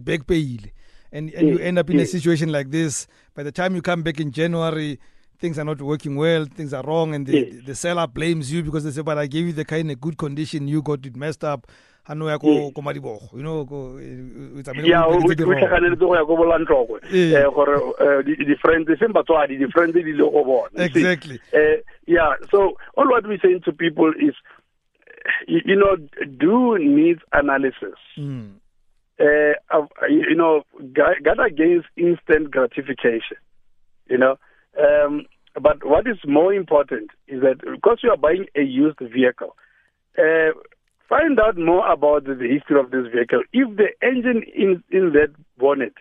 back 0.00 0.26
payile. 0.26 0.70
and 1.12 1.30
and 1.34 1.48
you 1.48 1.58
end 1.58 1.78
up 1.78 1.90
in 1.90 1.98
a 2.00 2.06
situation 2.06 2.50
like 2.52 2.70
this. 2.70 3.06
By 3.34 3.42
the 3.42 3.52
time 3.52 3.74
you 3.74 3.82
come 3.82 4.02
back 4.02 4.20
in 4.20 4.30
January. 4.32 4.98
Things 5.40 5.58
are 5.58 5.64
not 5.64 5.80
working 5.80 6.16
well. 6.16 6.44
Things 6.44 6.74
are 6.74 6.82
wrong, 6.84 7.14
and 7.14 7.26
the, 7.26 7.62
the 7.64 7.74
seller 7.74 8.06
blames 8.06 8.52
you 8.52 8.62
because 8.62 8.84
they 8.84 8.90
say, 8.90 9.00
"But 9.00 9.16
I 9.16 9.26
gave 9.26 9.46
you 9.46 9.54
the 9.54 9.64
car 9.64 9.78
in 9.78 9.88
a 9.88 9.94
good 9.96 10.18
condition. 10.18 10.68
You 10.68 10.82
got 10.82 11.06
it 11.06 11.16
messed 11.16 11.44
up." 11.44 11.66
Hano 12.10 12.26
ya 12.28 12.38
ko 12.42 12.72
ko 12.74 12.82
Madibogo, 12.82 13.30
you 13.38 13.42
know, 13.46 13.62
ko, 13.64 13.94
eh, 14.02 14.82
ya 14.90 15.06
o 15.06 15.14
little 15.14 15.28
bit 15.30 15.38
wrong. 15.46 15.60
tlhakaneletse 15.62 16.00
go 16.02 16.14
ya 16.18 16.24
ko 16.26 16.34
Ee. 17.14 17.30
um 17.38 17.50
gore 17.54 17.76
eh, 18.02 18.22
di- 18.26 18.44
di-friends 18.50 18.90
seng 18.98 19.14
batswadi 19.14 19.58
di-friends 19.62 19.94
di 19.94 20.00
ile 20.02 20.26
go 20.26 20.42
bona 20.42 20.74
Exactly. 20.82 21.38
uh, 21.54 21.78
yeah 22.10 22.34
so 22.50 22.74
all 22.98 23.06
what 23.06 23.22
we're 23.28 23.38
saying 23.38 23.60
to 23.62 23.70
people 23.72 24.10
is 24.18 24.34
you, 25.46 25.60
you 25.64 25.76
know 25.76 25.94
do 26.42 26.78
needs 26.78 27.22
analysis 27.32 27.94
Mm. 28.18 28.58
uh, 29.20 29.54
you 30.10 30.34
know 30.34 30.64
gu- 30.92 31.20
guard 31.22 31.38
against 31.46 31.86
instant 31.96 32.50
gratification 32.50 33.38
you 34.10 34.18
know 34.18 34.34
um, 34.82 35.26
but 35.62 35.78
what 35.86 36.08
is 36.08 36.18
more 36.26 36.52
important 36.52 37.10
is 37.28 37.40
that 37.42 37.58
because 37.60 37.98
you 38.02 38.10
are 38.10 38.16
buying 38.16 38.46
a 38.56 38.62
used 38.62 38.98
vehicle 38.98 39.54
uh, 40.18 40.50
find 41.10 41.38
out 41.40 41.56
more 41.58 41.84
about 41.92 42.24
the 42.24 42.36
history 42.56 42.78
of 42.80 42.90
this 42.92 43.06
vehicle 43.12 43.42
if 43.52 43.68
the 43.76 43.88
engine 44.10 44.42
in 44.64 44.70
in 44.90 45.12
that 45.16 45.32
bonnet 45.58 45.94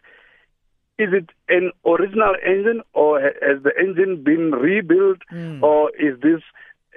is 1.06 1.10
it 1.20 1.30
an 1.48 1.72
original 1.94 2.34
engine 2.46 2.82
or 2.94 3.20
has 3.22 3.58
the 3.68 3.72
engine 3.86 4.24
been 4.24 4.52
rebuilt 4.52 5.20
Mm. 5.34 5.62
or 5.64 5.92
is 6.08 6.20
this 6.22 6.42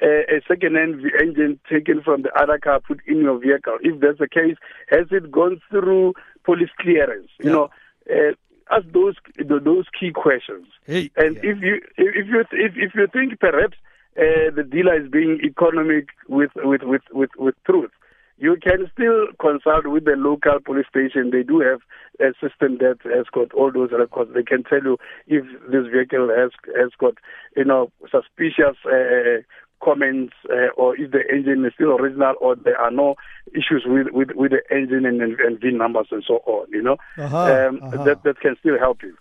a, 0.02 0.37
a 0.37 0.40
second-hand 0.49 1.00
engine 1.21 1.61
taken 1.71 2.02
from 2.02 2.23
the 2.23 2.33
other 2.42 2.59
car 2.59 2.81
put 2.81 2.99
in 3.07 3.19
your 3.19 3.38
vehicle? 3.38 3.78
If 3.83 4.00
that's 4.00 4.19
the 4.19 4.26
case, 4.26 4.57
has 4.88 5.07
it 5.12 5.31
gone 5.31 5.61
through 5.71 6.14
police 6.45 6.71
clearance? 6.81 7.31
You 7.38 7.50
know, 7.52 7.71
uh, 8.11 8.33
ask 8.76 8.85
those 8.92 9.14
those 9.38 9.87
key 9.99 10.11
questions. 10.11 10.66
Hey, 10.87 11.04
And 11.16 11.37
yeah. 11.37 11.50
if 11.50 11.57
you 11.62 11.75
if 11.97 12.26
you 12.33 12.40
if 12.66 12.73
if 12.87 12.95
you 12.97 13.07
think 13.12 13.38
perhaps 13.38 13.76
uh, 14.19 14.50
the 14.59 14.64
dealer 14.69 15.00
is 15.00 15.09
being 15.09 15.38
economic 15.45 16.07
with 16.28 16.50
with 16.57 16.83
with 16.83 17.02
with, 17.12 17.31
with 17.38 17.54
truth, 17.64 17.92
you 18.39 18.57
can 18.62 18.91
still 18.93 19.27
consult 19.41 19.87
with 19.87 20.05
the 20.05 20.17
local 20.17 20.59
police 20.65 20.87
station. 20.89 21.31
They 21.31 21.43
do 21.43 21.61
have 21.61 21.81
a 22.21 22.33
system 22.41 22.79
that 22.79 22.99
has 23.05 23.27
got 23.33 23.53
all 23.53 23.73
those 23.73 23.91
records. 23.93 24.33
They 24.35 24.43
can 24.43 24.65
tell 24.65 24.83
you 24.83 24.99
if 25.27 25.45
this 25.71 25.87
vehicle 25.93 26.29
has 26.29 26.51
has 26.77 26.91
got 26.99 27.15
you 27.57 27.65
know 27.65 27.91
suspicious. 28.11 28.77
Uh, 28.85 29.43
comments 29.83 30.33
uh, 30.49 30.71
or 30.77 30.97
if 30.97 31.11
the 31.11 31.23
engine 31.29 31.65
is 31.65 31.73
still 31.75 31.97
original 31.97 32.35
or 32.41 32.55
there 32.55 32.81
are 32.81 32.93
no 32.93 33.17
issues 33.49 33.83
with 33.85 34.07
with, 34.12 34.29
with 34.37 34.53
the 34.53 34.62
engine 34.71 35.05
and, 35.05 35.21
and, 35.21 35.61
VIN 35.61 35.77
numbers 35.77 36.07
and 36.12 36.23
so 36.25 36.35
on 36.47 36.67
you 36.71 36.81
know 36.81 36.97
Uh-huh, 37.19 37.37
um, 37.37 37.81
uh-huh. 37.83 38.05
that 38.05 38.23
that 38.23 38.39
can 38.39 38.55
still 38.61 38.79
help 38.79 39.03
you 39.03 39.17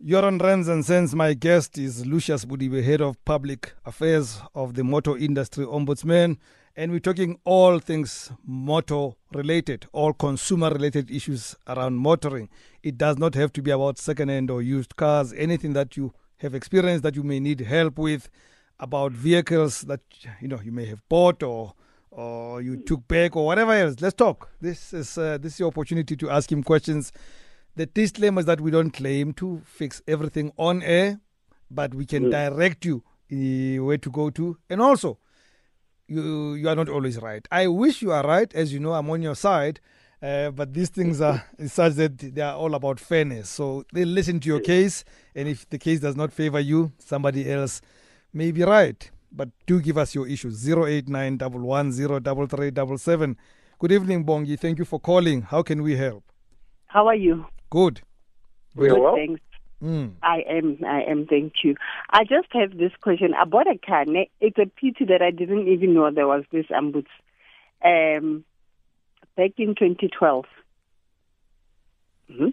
You're 0.00 0.24
on 0.24 0.38
Rams 0.38 0.68
and 0.68 0.84
Cents. 0.84 1.12
My 1.12 1.34
guest 1.34 1.76
is 1.76 2.06
Lucius 2.06 2.44
Bodibe, 2.44 2.84
Head 2.84 3.00
of 3.00 3.22
Public 3.24 3.72
Affairs 3.84 4.40
of 4.54 4.74
the 4.74 4.84
Motor 4.84 5.16
Industry 5.16 5.66
Ombudsman. 5.66 6.36
And 6.76 6.92
we're 6.92 7.00
talking 7.00 7.40
all 7.42 7.80
things 7.80 8.30
motor 8.46 9.10
related, 9.34 9.86
all 9.92 10.12
consumer 10.12 10.70
related 10.70 11.10
issues 11.10 11.56
around 11.66 11.96
motoring. 11.96 12.48
It 12.84 12.96
does 12.96 13.18
not 13.18 13.34
have 13.34 13.52
to 13.54 13.60
be 13.60 13.72
about 13.72 13.98
second 13.98 14.28
hand 14.28 14.52
or 14.52 14.62
used 14.62 14.94
cars, 14.94 15.32
anything 15.32 15.72
that 15.72 15.96
you 15.96 16.12
have 16.36 16.54
experienced 16.54 17.02
that 17.02 17.16
you 17.16 17.24
may 17.24 17.40
need 17.40 17.58
help 17.62 17.98
with, 17.98 18.28
about 18.78 19.10
vehicles 19.10 19.80
that 19.80 20.00
you 20.40 20.46
know 20.46 20.60
you 20.62 20.70
may 20.70 20.86
have 20.86 21.02
bought 21.08 21.42
or 21.42 21.72
or 22.12 22.62
you 22.62 22.76
took 22.76 23.08
back 23.08 23.34
or 23.34 23.46
whatever 23.46 23.72
else. 23.72 23.96
Let's 24.00 24.14
talk. 24.14 24.48
This 24.60 24.92
is 24.92 25.18
uh, 25.18 25.38
this 25.38 25.54
is 25.54 25.58
your 25.58 25.68
opportunity 25.70 26.14
to 26.14 26.30
ask 26.30 26.52
him 26.52 26.62
questions. 26.62 27.10
The 27.78 27.86
disclaimer 27.86 28.40
is 28.40 28.46
that 28.46 28.60
we 28.60 28.72
don't 28.72 28.90
claim 28.90 29.32
to 29.34 29.62
fix 29.64 30.02
everything 30.08 30.50
on 30.56 30.82
air, 30.82 31.20
but 31.70 31.94
we 31.94 32.06
can 32.06 32.28
direct 32.28 32.84
you 32.84 33.04
uh, 33.30 33.84
where 33.84 33.98
to 33.98 34.10
go 34.10 34.30
to. 34.30 34.58
And 34.68 34.82
also, 34.82 35.20
you 36.08 36.54
you 36.54 36.68
are 36.68 36.74
not 36.74 36.88
always 36.88 37.22
right. 37.22 37.46
I 37.52 37.68
wish 37.68 38.02
you 38.02 38.10
are 38.10 38.24
right. 38.24 38.52
As 38.52 38.72
you 38.72 38.80
know, 38.80 38.94
I'm 38.94 39.08
on 39.10 39.22
your 39.22 39.36
side. 39.36 39.78
Uh, 40.20 40.50
but 40.50 40.74
these 40.74 40.88
things 40.88 41.20
are 41.20 41.44
such 41.68 41.92
that 41.92 42.18
they 42.18 42.42
are 42.42 42.56
all 42.56 42.74
about 42.74 42.98
fairness. 42.98 43.48
So 43.48 43.84
they 43.92 44.04
listen 44.04 44.40
to 44.40 44.48
your 44.48 44.58
case, 44.58 45.04
and 45.36 45.46
if 45.46 45.70
the 45.70 45.78
case 45.78 46.00
does 46.00 46.16
not 46.16 46.32
favor 46.32 46.58
you, 46.58 46.90
somebody 46.98 47.48
else 47.48 47.80
may 48.32 48.50
be 48.50 48.64
right. 48.64 49.08
But 49.30 49.50
do 49.68 49.80
give 49.80 49.98
us 49.98 50.16
your 50.16 50.26
issues. 50.26 50.68
089 50.68 51.38
110 51.38 53.36
Good 53.78 53.92
evening, 53.92 54.24
Bongi. 54.24 54.58
Thank 54.58 54.80
you 54.80 54.84
for 54.84 54.98
calling. 54.98 55.42
How 55.42 55.62
can 55.62 55.84
we 55.84 55.94
help? 55.96 56.24
How 56.86 57.06
are 57.06 57.14
you? 57.14 57.46
Good. 57.70 58.00
Very 58.74 58.90
Good, 58.90 59.00
well. 59.00 59.14
thanks. 59.16 59.40
Mm. 59.82 60.12
I 60.22 60.38
am. 60.48 60.78
I 60.84 61.02
am. 61.02 61.26
Thank 61.26 61.52
you. 61.62 61.76
I 62.10 62.24
just 62.24 62.48
have 62.52 62.76
this 62.76 62.90
question. 63.00 63.32
I 63.34 63.44
bought 63.44 63.68
a 63.68 63.78
car. 63.78 64.04
It's 64.40 64.58
a 64.58 64.66
pity 64.66 65.04
that 65.06 65.22
I 65.22 65.30
didn't 65.30 65.68
even 65.68 65.94
know 65.94 66.10
there 66.10 66.26
was 66.26 66.44
this 66.50 66.66
ambush. 66.74 67.04
Um, 67.84 68.44
back 69.36 69.52
in 69.58 69.76
2012, 69.76 70.46
Mhm. 72.30 72.52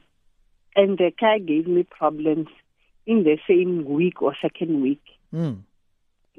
and 0.75 0.97
the 0.99 1.11
car 1.19 1.39
gave 1.39 1.67
me 1.67 1.81
problems 1.83 2.47
in 3.07 3.23
the 3.23 3.39
same 3.47 3.85
week 3.85 4.21
or 4.21 4.35
second 4.39 4.81
week. 4.81 5.01
Mm. 5.33 5.63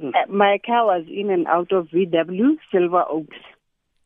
Uh, 0.00 0.10
my 0.28 0.58
car 0.64 0.86
was 0.86 1.04
in 1.08 1.30
and 1.30 1.46
out 1.48 1.72
of 1.72 1.88
VW 1.90 2.58
Silver 2.70 3.04
Oaks. 3.08 3.36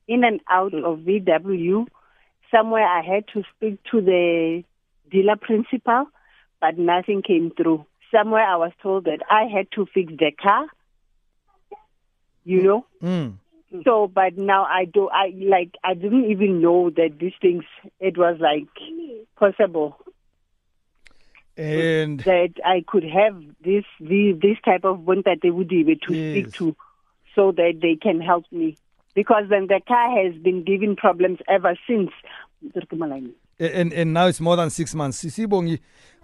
In 0.09 0.25
and 0.25 0.41
out 0.49 0.73
of 0.75 1.01
VW, 1.01 1.87
somewhere 2.51 2.87
I 2.87 3.03
had 3.03 3.25
to 3.35 3.43
speak 3.57 3.83
to 3.91 4.01
the 4.01 4.65
dealer 5.11 5.37
principal, 5.37 6.07
but 6.61 6.79
nothing 6.79 7.23
came 7.23 7.51
through. 7.57 7.87
Somewhere 8.13 8.45
I 8.45 8.57
was 8.57 8.73
told 8.83 9.05
that 9.05 9.21
I 9.31 9.45
had 9.45 9.71
to 9.73 9.87
fix 9.93 10.13
the 10.19 10.33
car. 10.33 10.67
You 12.45 12.63
know, 12.63 12.87
Mm. 13.03 13.39
so 13.85 14.09
but 14.09 14.37
now 14.37 14.65
I 14.65 14.85
do. 14.85 15.09
I 15.09 15.33
like 15.37 15.75
I 15.85 15.95
didn't 15.95 16.31
even 16.31 16.61
know 16.61 16.91
that 16.91 17.19
these 17.21 17.35
things. 17.41 17.65
It 18.01 18.17
was 18.19 18.39
like 18.41 18.67
possible 19.39 19.97
And 21.57 22.19
that 22.25 22.55
I 22.65 22.83
could 22.87 23.05
have 23.05 23.41
this 23.65 23.85
this, 24.01 24.37
this 24.41 24.57
type 24.65 24.85
of 24.85 24.99
Buntate 25.05 25.45
Wudibe 25.45 26.01
to 26.03 26.15
Yes. 26.15 26.31
speak 26.31 26.53
to 26.55 26.77
so 27.35 27.53
that 27.53 27.79
they 27.81 27.97
can 27.97 28.21
help 28.21 28.45
me. 28.51 28.79
Because 29.21 29.45
then 29.51 29.67
the 29.67 29.81
car 29.87 30.09
has 30.19 30.35
been 30.41 30.65
giving 30.65 30.97
problems 30.97 31.41
ever 31.47 31.77
since. 31.87 32.11
Eh, 33.61 33.71
and 33.81 33.93
and 33.93 34.15
now 34.15 34.27
it's 34.29 34.41
more 34.41 34.57
than 34.57 34.71
six 34.71 34.95
months. 34.95 35.23
You 35.23 35.29
see, 35.29 35.47
Bongi, 35.47 35.79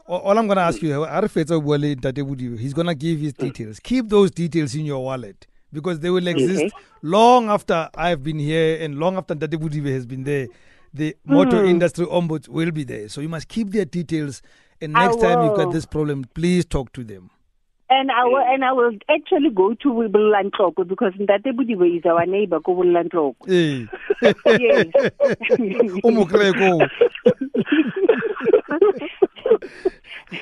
a- 0.08 0.12
all 0.12 0.38
I'm 0.38 0.46
going 0.46 0.56
to 0.56 0.62
ask 0.62 0.80
you, 0.80 0.88
Arifetso 1.00 1.60
Bwele 1.60 1.94
Ntate 1.96 2.22
Bodibe, 2.26 2.58
he's 2.58 2.72
going 2.72 2.86
to 2.86 2.94
give 2.94 3.20
his 3.20 3.34
details. 3.34 3.80
Keep 3.80 4.08
those 4.08 4.30
details 4.30 4.74
in 4.74 4.86
your 4.86 5.04
wallet 5.04 5.46
because 5.74 6.00
they 6.00 6.08
will 6.08 6.26
exist 6.26 6.74
long 7.02 7.50
after 7.50 7.90
I've 7.94 8.22
been 8.22 8.38
here 8.38 8.78
and 8.82 8.98
long 8.98 9.18
after 9.18 9.34
Ntate 9.34 9.60
Bodibe 9.60 9.92
has 9.92 10.06
been 10.06 10.24
there. 10.24 10.46
The 10.94 11.14
motor 11.26 11.60
hmm. 11.64 11.68
industry 11.68 12.06
ombuds 12.06 12.48
will 12.48 12.70
be 12.70 12.84
there. 12.84 13.10
So 13.10 13.20
you 13.20 13.28
must 13.28 13.48
keep 13.48 13.72
their 13.72 13.84
details. 13.84 14.40
And 14.80 14.94
next 14.94 15.20
time 15.20 15.44
you've 15.44 15.56
got 15.56 15.70
this 15.70 15.84
problem, 15.84 16.24
please 16.32 16.64
talk 16.64 16.94
to 16.94 17.04
them. 17.04 17.28
And 17.88 18.10
I 18.10 18.24
will, 18.24 18.38
and 18.38 18.64
I 18.64 18.72
will 18.72 18.92
actually 19.08 19.50
go 19.50 19.74
to 19.74 19.88
Bulantloko 19.88 20.86
because 20.88 21.12
Ntate 21.14 21.52
Bodibe 21.54 21.98
is 21.98 22.04
our 22.04 22.26
neighbor, 22.26 22.58
ko 22.60 22.74
Bulantloko. 22.74 23.36
Hey. 23.46 23.86
Yes. 24.58 24.86
Umukreko. 26.02 26.82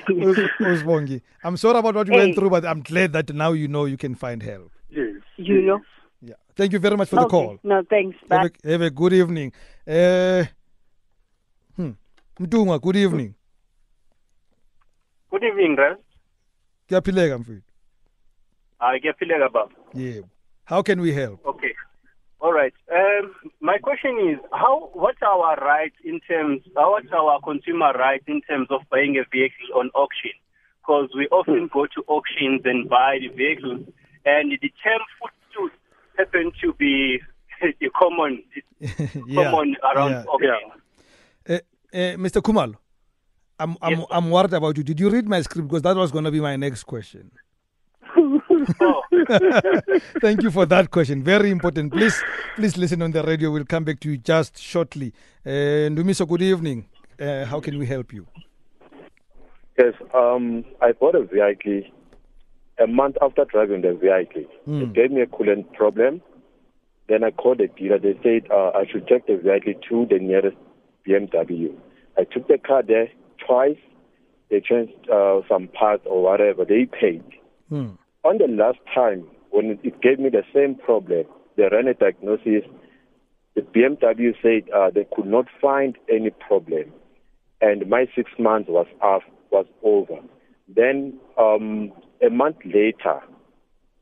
Us- 0.08 0.50
Usbongi. 0.60 1.20
I'm 1.42 1.56
sorry 1.56 1.78
about 1.78 1.94
what 1.94 2.06
you 2.08 2.14
went 2.14 2.34
through, 2.34 2.50
but 2.50 2.64
I'm 2.64 2.80
glad 2.82 3.12
that 3.12 3.32
now 3.34 3.52
you 3.52 3.68
know 3.68 3.84
you 3.84 3.96
can 3.96 4.14
find 4.14 4.42
help. 4.42 4.70
yes 4.90 5.16
you 5.36 5.60
know. 5.62 5.80
Yeah. 6.22 6.34
Thank 6.56 6.72
you 6.72 6.78
very 6.78 6.96
much 6.96 7.08
for 7.08 7.16
the 7.16 7.26
call. 7.26 7.58
No, 7.62 7.82
thanks. 7.90 8.16
Bye. 8.28 8.36
Have 8.36 8.50
a, 8.64 8.70
have 8.70 8.80
a 8.82 8.90
good 8.90 9.12
evening. 9.12 9.52
Uh, 9.86 10.44
hmm. 11.76 11.90
Mtunga, 12.40 12.80
good 12.80 12.96
evening. 12.96 13.34
Good 15.30 15.44
evening, 15.44 15.76
Raz. 15.76 15.98
Kuyaphileka 16.88 17.38
mfethu. 17.38 17.62
I 18.80 18.98
get 18.98 19.18
feeling 19.18 19.42
about. 19.42 19.72
Yebo. 19.94 20.28
How 20.64 20.82
can 20.82 21.00
we 21.00 21.12
help? 21.12 21.44
Okay. 21.46 21.74
All 22.40 22.52
right. 22.52 22.74
Um, 22.92 23.34
my 23.60 23.78
question 23.78 24.18
is, 24.30 24.38
how? 24.52 24.90
What's 24.92 25.22
our 25.22 25.56
right 25.56 25.92
in 26.04 26.20
terms? 26.20 26.60
uh, 26.76 26.82
What's 26.90 27.12
our 27.12 27.40
consumer 27.40 27.92
right 27.92 28.22
in 28.26 28.42
terms 28.42 28.68
of 28.70 28.82
buying 28.90 29.16
a 29.16 29.24
vehicle 29.32 29.78
on 29.80 29.88
auction? 29.94 30.32
Because 30.82 31.08
we 31.16 31.26
often 31.28 31.70
go 31.72 31.86
to 31.86 32.02
auctions 32.08 32.60
and 32.64 32.88
buy 32.88 33.18
the 33.20 33.28
vehicles, 33.28 33.86
and 34.26 34.52
the 34.52 34.72
term 34.82 35.00
voetstoots 35.22 35.78
happen 36.18 36.52
to 36.60 36.74
be 36.74 37.20
the 37.80 37.88
common, 37.98 38.42
yeah. 38.80 39.50
common 39.50 39.76
around 39.82 40.10
yeah. 40.10 40.24
auction. 40.24 40.70
Uh, 41.48 41.52
uh, 41.54 42.16
Mr. 42.20 42.42
Kumal, 42.42 42.74
I'm, 43.58 43.76
I'm, 43.80 43.92
Yes. 43.98 44.06
I'm 44.10 44.30
worried 44.30 44.52
about 44.52 44.76
you. 44.76 44.82
Did 44.82 44.98
you 45.00 45.10
read 45.10 45.28
my 45.28 45.40
script? 45.42 45.68
Because 45.68 45.82
that 45.82 45.96
was 45.96 46.10
going 46.10 46.24
to 46.24 46.30
be 46.30 46.40
my 46.40 46.56
next 46.56 46.84
question. 46.84 47.30
Oh, 48.16 49.02
Thank 50.20 50.42
you 50.42 50.50
for 50.50 50.66
that 50.66 50.90
question. 50.90 51.22
Very 51.22 51.50
important. 51.50 51.92
Please, 51.92 52.22
please 52.56 52.76
listen 52.76 53.02
on 53.02 53.10
the 53.10 53.22
radio. 53.22 53.50
We'll 53.50 53.64
come 53.64 53.84
back 53.84 54.00
to 54.00 54.10
you 54.10 54.18
just 54.18 54.58
shortly. 54.58 55.12
Uh, 55.44 55.90
Ndumiso, 55.90 56.26
good 56.26 56.42
evening. 56.42 56.86
Uh, 57.20 57.44
how 57.44 57.60
can 57.60 57.78
we 57.78 57.86
help 57.86 58.12
you? 58.12 58.26
Yes, 59.78 59.94
um, 60.14 60.64
I 60.80 60.92
bought 60.92 61.14
a 61.14 61.24
vehicle 61.24 61.82
a 62.82 62.86
month 62.86 63.16
after 63.22 63.44
driving 63.44 63.82
the 63.82 63.94
vehicle. 63.94 64.50
Hmm. 64.64 64.82
It 64.82 64.92
gave 64.92 65.10
me 65.10 65.20
a 65.22 65.26
coolant 65.26 65.72
problem. 65.74 66.22
Then 67.08 67.22
I 67.24 67.30
called 67.30 67.58
the 67.58 67.68
dealer. 67.68 67.98
They 67.98 68.18
said 68.22 68.50
uh, 68.50 68.70
I 68.74 68.84
should 68.90 69.06
take 69.06 69.26
the 69.26 69.36
vehicle 69.36 69.74
to 69.88 70.06
the 70.08 70.18
nearest 70.18 70.56
BMW. 71.06 71.74
I 72.16 72.24
took 72.24 72.48
the 72.48 72.58
car 72.58 72.82
there 72.82 73.08
twice. 73.46 73.78
They 74.50 74.60
changed 74.60 74.92
uh, 75.12 75.40
some 75.48 75.68
parts 75.68 76.04
or 76.06 76.22
whatever. 76.22 76.64
They 76.64 76.86
paid. 76.86 77.24
Hmm. 77.68 77.90
On 78.24 78.38
the 78.38 78.46
last 78.48 78.78
time, 78.94 79.26
when 79.50 79.70
it- 79.70 79.80
it 79.84 80.00
gave 80.00 80.18
me 80.18 80.28
the 80.30 80.44
same 80.54 80.74
problem, 80.74 81.26
they 81.56 81.64
ran 81.70 81.88
a 81.88 81.94
diagnosis. 81.94 82.64
The 83.54 83.62
BMW 83.62 84.34
said 84.42 84.68
uh, 84.72 84.90
they 84.90 85.06
could 85.14 85.26
not 85.26 85.46
find 85.60 85.96
any 86.08 86.30
problem, 86.30 86.92
and 87.60 87.88
my 87.88 88.06
six 88.16 88.30
months 88.38 88.68
was 88.68 88.86
off, 89.00 89.22
was 89.50 89.66
over. 89.82 90.18
Then 90.68 91.14
um, 91.38 91.92
a 92.24 92.30
month 92.30 92.56
later, 92.64 93.20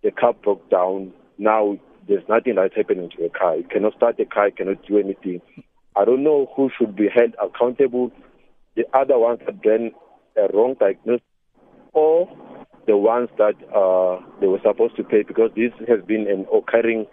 the 0.02 0.10
car 0.10 0.32
broke 0.32 0.68
down. 0.70 1.12
Now 1.38 1.76
there's 2.08 2.26
nothing 2.28 2.54
that's 2.54 2.74
happening 2.74 3.10
to 3.10 3.22
the 3.22 3.28
car. 3.28 3.56
You 3.56 3.64
cannot 3.64 3.94
start 3.96 4.16
the 4.16 4.24
car. 4.24 4.48
You 4.48 4.54
cannot 4.54 4.86
do 4.86 4.98
anything. 4.98 5.42
I 5.94 6.04
don't 6.06 6.22
know 6.24 6.50
who 6.56 6.70
should 6.78 6.96
be 6.96 7.08
held 7.14 7.34
accountable. 7.42 8.10
The 8.76 8.84
other 8.94 9.18
ones 9.18 9.40
that 9.46 9.56
ran 9.64 9.92
a 10.36 10.48
wrong 10.54 10.74
diagnosis, 10.80 11.24
or 11.92 12.28
the 12.86 12.96
ones 12.96 13.28
that 13.38 13.54
uh, 13.74 14.24
they 14.40 14.46
were 14.46 14.60
supposed 14.62 14.96
to 14.96 15.04
pay 15.04 15.22
because 15.22 15.50
this 15.54 15.72
has 15.86 16.00
been 16.06 16.26
an 16.28 16.46
occurring 16.52 17.06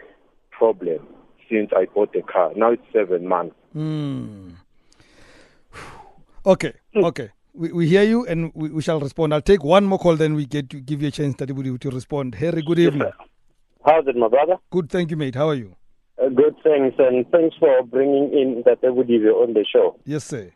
problem 0.51 1.05
since 1.49 1.71
I 1.75 1.85
bought 1.93 2.13
the 2.13 2.21
car. 2.21 2.51
Now 2.55 2.71
it's 2.71 2.83
seven 2.93 3.27
months. 3.27 3.55
Mm. 3.75 4.55
Okay, 6.45 6.73
okay. 6.95 7.29
We, 7.53 7.71
we 7.71 7.87
hear 7.87 8.03
you 8.03 8.25
and 8.25 8.51
we, 8.55 8.69
we 8.69 8.81
shall 8.81 8.99
respond. 8.99 9.33
I'll 9.33 9.41
take 9.41 9.63
one 9.63 9.85
more 9.85 9.99
call, 9.99 10.15
then 10.15 10.33
we 10.35 10.45
get 10.45 10.69
to 10.69 10.79
give 10.79 11.01
you 11.01 11.09
a 11.09 11.11
chance 11.11 11.35
to, 11.37 11.45
to 11.45 11.89
respond. 11.89 12.35
Harry, 12.35 12.61
good 12.61 12.79
evening. 12.79 13.11
How's 13.85 14.07
it, 14.07 14.15
my 14.15 14.27
brother? 14.27 14.57
Good, 14.71 14.89
thank 14.89 15.11
you, 15.11 15.17
mate. 15.17 15.35
How 15.35 15.49
are 15.49 15.55
you? 15.55 15.75
Uh, 16.21 16.29
good, 16.29 16.55
thanks. 16.63 16.95
And 16.99 17.25
thanks 17.31 17.55
for 17.59 17.83
bringing 17.83 18.31
in 18.33 18.63
that 18.65 18.81
Ebudive 18.81 19.33
on 19.33 19.53
the 19.53 19.65
show. 19.71 19.97
Yes, 20.05 20.23
sir. 20.25 20.51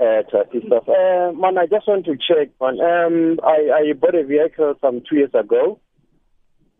Uh, 0.00 0.22
to 0.22 0.40
assist 0.40 0.72
us. 0.72 0.88
Uh, 0.88 1.30
man, 1.36 1.58
I 1.58 1.66
just 1.66 1.86
want 1.86 2.06
to 2.06 2.16
check, 2.16 2.48
man. 2.58 2.80
Um, 2.80 3.38
I, 3.44 3.90
I 3.90 3.92
bought 3.92 4.14
a 4.14 4.24
vehicle 4.24 4.72
some 4.80 5.02
two 5.06 5.16
years 5.16 5.34
ago. 5.34 5.78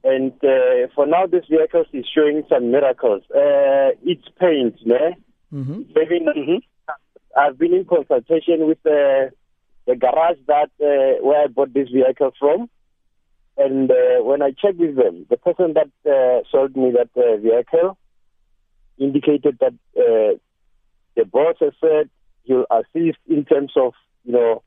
And 0.03 0.33
uh, 0.43 0.89
for 0.95 1.07
now, 1.07 1.27
this 1.27 1.45
vehicle 1.51 1.85
is 1.93 2.07
showing 2.15 2.45
some 2.49 2.71
miracles. 2.71 3.23
Uh, 3.29 3.93
it's 4.03 4.27
paint, 4.41 4.77
man. 4.87 5.17
Mm-hmm. 5.53 5.81
mm-hmm. 5.93 6.57
I've 7.39 7.59
been 7.59 7.75
in 7.75 7.85
consultation 7.85 8.67
with 8.67 8.79
the, 8.85 9.31
the 9.87 9.97
garage 9.97 10.39
that 10.47 10.71
uh, 10.81 11.23
where 11.23 11.45
I 11.45 11.47
bought 11.49 11.75
this 11.75 11.91
vehicle 11.91 12.33
from. 12.39 12.71
And 13.59 13.91
uh, 13.91 14.23
when 14.23 14.41
I 14.41 14.53
checked 14.53 14.79
with 14.79 14.97
them, 14.97 15.27
the 15.29 15.37
person 15.37 15.75
that 15.75 15.91
uh, 16.11 16.43
sold 16.51 16.75
me 16.75 16.93
that 16.93 17.11
uh, 17.15 17.37
vehicle 17.37 17.99
indicated 18.99 19.59
that 19.61 19.75
uh, 19.95 20.39
the 21.17 21.25
boss 21.27 21.57
has 21.61 21.75
said 21.81 22.09
he'll 22.45 22.67
assist 22.71 23.19
in 23.29 23.45
terms 23.45 23.73
of, 23.77 23.93
you 24.25 24.33
know, 24.33 24.63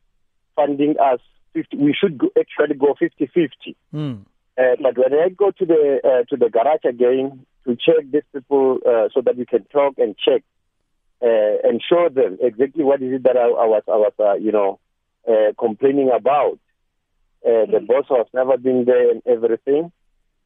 funding 0.55 0.95
us. 0.99 1.19
50, 1.53 1.77
we 1.77 1.93
should 1.93 2.17
go, 2.17 2.29
actually 2.39 2.75
go 2.75 2.95
50-50. 2.99 3.75
Mm. 3.93 4.25
Uh, 4.57 4.75
but 4.81 4.97
when 4.97 5.13
I 5.13 5.29
go 5.29 5.51
to 5.51 5.65
the 5.65 5.99
uh, 6.03 6.23
to 6.29 6.37
the 6.37 6.49
garage 6.49 6.85
again 6.85 7.45
to 7.65 7.75
check 7.75 8.05
these 8.11 8.23
people 8.33 8.77
uh, 8.85 9.09
so 9.13 9.21
that 9.21 9.35
we 9.35 9.45
can 9.45 9.63
talk 9.65 9.95
and 9.97 10.15
check 10.17 10.43
uh, 11.23 11.57
and 11.63 11.81
show 11.81 12.09
them 12.09 12.37
exactly 12.39 12.83
what 12.83 13.01
is 13.01 13.13
it 13.13 13.23
that 13.23 13.37
I, 13.37 13.45
I 13.45 13.65
was 13.65 13.83
I 13.87 13.95
was 13.95 14.13
uh, 14.19 14.33
you 14.35 14.51
know 14.51 14.79
uh, 15.27 15.53
complaining 15.59 16.11
about. 16.15 16.59
Uh, 17.45 17.65
the 17.65 17.83
boss 17.85 18.05
has 18.09 18.27
never 18.33 18.57
been 18.57 18.85
there 18.85 19.11
and 19.11 19.21
everything. 19.25 19.91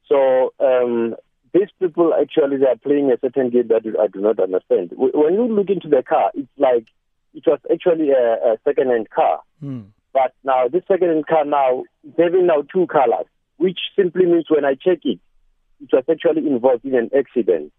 So 0.08 0.54
um, 0.60 1.16
these 1.54 1.70
people 1.80 2.14
actually 2.14 2.58
they 2.58 2.66
are 2.66 2.78
playing 2.78 3.12
a 3.12 3.20
certain 3.20 3.50
game 3.50 3.68
that 3.68 3.84
I 4.00 4.08
do 4.08 4.22
not 4.22 4.40
understand. 4.40 4.92
When 4.96 5.34
you 5.34 5.48
look 5.48 5.70
into 5.70 5.90
the 5.90 6.02
car, 6.02 6.32
it's 6.34 6.48
like 6.58 6.88
it 7.34 7.44
was 7.46 7.60
actually 7.72 8.12
a, 8.12 8.54
a 8.54 8.58
second-hand 8.64 9.10
car. 9.10 9.42
Mm. 9.64 9.88
But 10.14 10.34
now 10.44 10.68
this 10.68 10.84
second-hand 10.88 11.28
car 11.28 11.46
now 11.46 11.84
is 12.04 12.14
having 12.18 12.48
now 12.48 12.64
two 12.74 12.88
colors, 12.88 13.28
which 13.58 13.80
simply 13.96 14.26
means 14.26 14.46
when 14.50 14.66
I 14.66 14.74
check 14.74 15.00
it, 15.04 15.20
it 15.82 15.90
was 15.92 16.04
actually 16.10 16.48
involved 16.48 16.86
in 16.86 16.96
an 16.96 17.10
accident. 17.18 17.72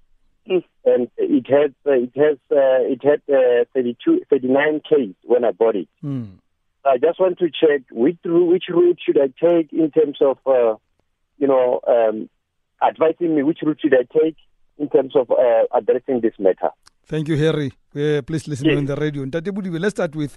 Mm. 0.48 0.64
And 0.84 1.10
it 1.16 1.46
has 1.48 1.70
uh, 1.86 1.92
it 1.92 2.12
has 2.16 2.38
uh, 2.50 2.86
it 2.86 3.02
had 3.02 3.20
uh, 3.28 3.64
32, 3.74 4.22
39 4.30 4.80
Ks 4.80 5.16
when 5.24 5.44
I 5.44 5.52
bought 5.52 5.76
it. 5.76 5.88
Mm. 6.02 6.38
I 6.84 6.96
just 6.96 7.20
want 7.20 7.38
to 7.38 7.50
check 7.50 7.82
which 7.90 8.18
which 8.24 8.64
route 8.68 8.98
should 9.04 9.18
I 9.18 9.26
take 9.26 9.72
in 9.72 9.90
terms 9.90 10.18
of 10.20 10.38
uh, 10.46 10.76
you 11.38 11.46
know 11.46 11.80
um, 11.86 12.30
advising 12.86 13.34
me 13.34 13.42
which 13.42 13.58
route 13.62 13.80
should 13.80 13.94
I 13.94 14.06
take 14.18 14.36
in 14.78 14.88
terms 14.88 15.14
of 15.16 15.30
uh, 15.30 15.64
addressing 15.74 16.20
this 16.20 16.34
matter. 16.38 16.70
Thank 17.08 17.28
you, 17.28 17.36
Harry. 17.36 17.72
Uh, 17.96 18.20
please 18.22 18.46
listen 18.46 18.66
Yes. 18.66 18.76
on 18.78 18.84
the 18.84 18.94
radio. 18.96 19.24
Ntate 19.24 19.80
let's 19.80 19.94
start 19.94 20.14
with 20.14 20.36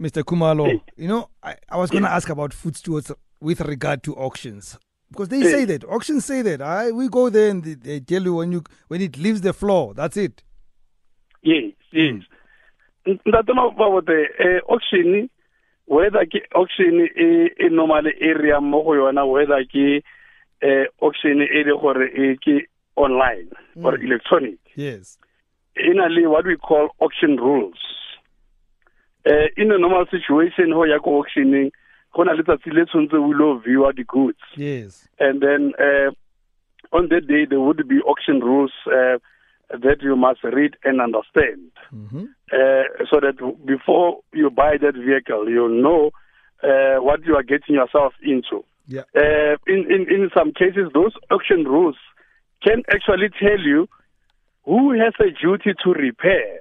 Mr. 0.00 0.22
Kumalo. 0.22 0.68
Yes. 0.68 0.80
You 0.96 1.08
know, 1.08 1.28
I, 1.42 1.56
I 1.68 1.76
was 1.76 1.90
going 1.90 2.04
to 2.04 2.10
ask 2.10 2.28
about 2.28 2.52
voetstoots 2.52 3.12
with 3.40 3.60
regard 3.60 4.02
to 4.04 4.14
auctions. 4.14 4.78
Because 5.10 5.28
they 5.28 5.40
Yes. 5.40 5.50
say 5.50 5.64
that 5.66 5.84
auctions 5.84 6.24
say 6.24 6.42
that 6.42 6.62
I 6.62 6.90
we 6.92 7.08
go 7.08 7.30
there 7.30 7.50
and 7.50 7.62
they, 7.64 7.74
they 7.74 8.00
tell 8.00 8.22
you 8.22 8.34
when 8.36 8.52
you 8.52 8.62
when 8.88 9.00
it 9.00 9.16
leaves 9.18 9.40
the 9.42 9.52
floor 9.52 9.92
that's 9.94 10.16
it. 10.16 10.42
yes 11.42 11.72
yes 11.92 12.22
ntate 13.06 13.52
mababote 13.54 14.16
eh 14.38 14.60
auction 14.66 15.28
whether 15.86 16.24
ke 16.26 16.40
auction 16.54 17.00
e 17.04 17.50
e 17.64 17.68
normal 17.68 18.06
area 18.18 18.60
mo 18.60 18.82
go 18.82 18.92
yona 18.96 19.26
whether 19.30 19.62
ke 19.66 20.02
eh 20.62 20.84
auction 21.00 21.42
e 21.42 21.62
le 21.68 21.76
gore 21.78 22.08
e 22.08 22.34
ke 22.36 22.66
online 22.96 23.50
or 23.84 23.92
Mm. 23.98 24.04
electronic 24.06 24.58
Yes. 24.74 25.18
In 25.76 25.98
a 26.00 26.28
what 26.30 26.46
we 26.46 26.56
call 26.56 26.88
auction 27.00 27.36
rules 27.36 27.78
uh, 29.26 29.48
in 29.56 29.72
a 29.72 29.78
normal 29.78 30.06
situation 30.10 30.72
ho 30.72 30.84
ya 30.84 30.98
ko 30.98 31.18
auctioning 31.20 31.70
go 32.14 32.22
na 32.24 32.32
le 32.32 32.42
tsatsi 32.42 32.70
le 32.72 32.84
tshwanetse 32.86 33.14
o 33.18 33.30
ile 33.32 33.58
view 33.64 33.90
the 33.96 34.04
goods 34.04 34.38
Yes. 34.56 35.08
and 35.18 35.40
then 35.42 35.72
uh, 35.78 36.10
on 36.92 37.08
that 37.08 37.26
day 37.26 37.44
there 37.44 37.60
would 37.60 37.86
be 37.88 37.98
auction 38.06 38.40
rules 38.40 38.72
uh, 38.86 39.18
that 39.70 40.02
you 40.02 40.14
must 40.16 40.44
read 40.44 40.76
and 40.84 41.00
understand 41.00 41.70
Mm-hmm. 41.94 42.24
uh, 42.52 42.84
so 43.10 43.20
that 43.20 43.36
before 43.64 44.18
you 44.32 44.50
buy 44.50 44.76
that 44.78 44.94
vehicle 44.94 45.48
you 45.48 45.68
know 45.68 46.10
uh, 46.62 46.96
what 47.02 47.24
you 47.24 47.34
are 47.36 47.42
getting 47.42 47.74
yourself 47.76 48.12
into 48.22 48.64
Yeah. 48.86 49.02
uh, 49.16 49.56
in, 49.66 49.80
in, 49.90 50.02
in 50.12 50.30
some 50.36 50.52
cases, 50.52 50.90
those 50.92 51.12
auction 51.30 51.64
rules 51.64 51.96
can 52.62 52.82
actually 52.92 53.28
tell 53.40 53.58
you 53.60 53.88
who 54.64 54.92
has 54.92 55.12
a 55.20 55.30
duty 55.30 55.72
to 55.82 55.90
repair, 55.90 56.60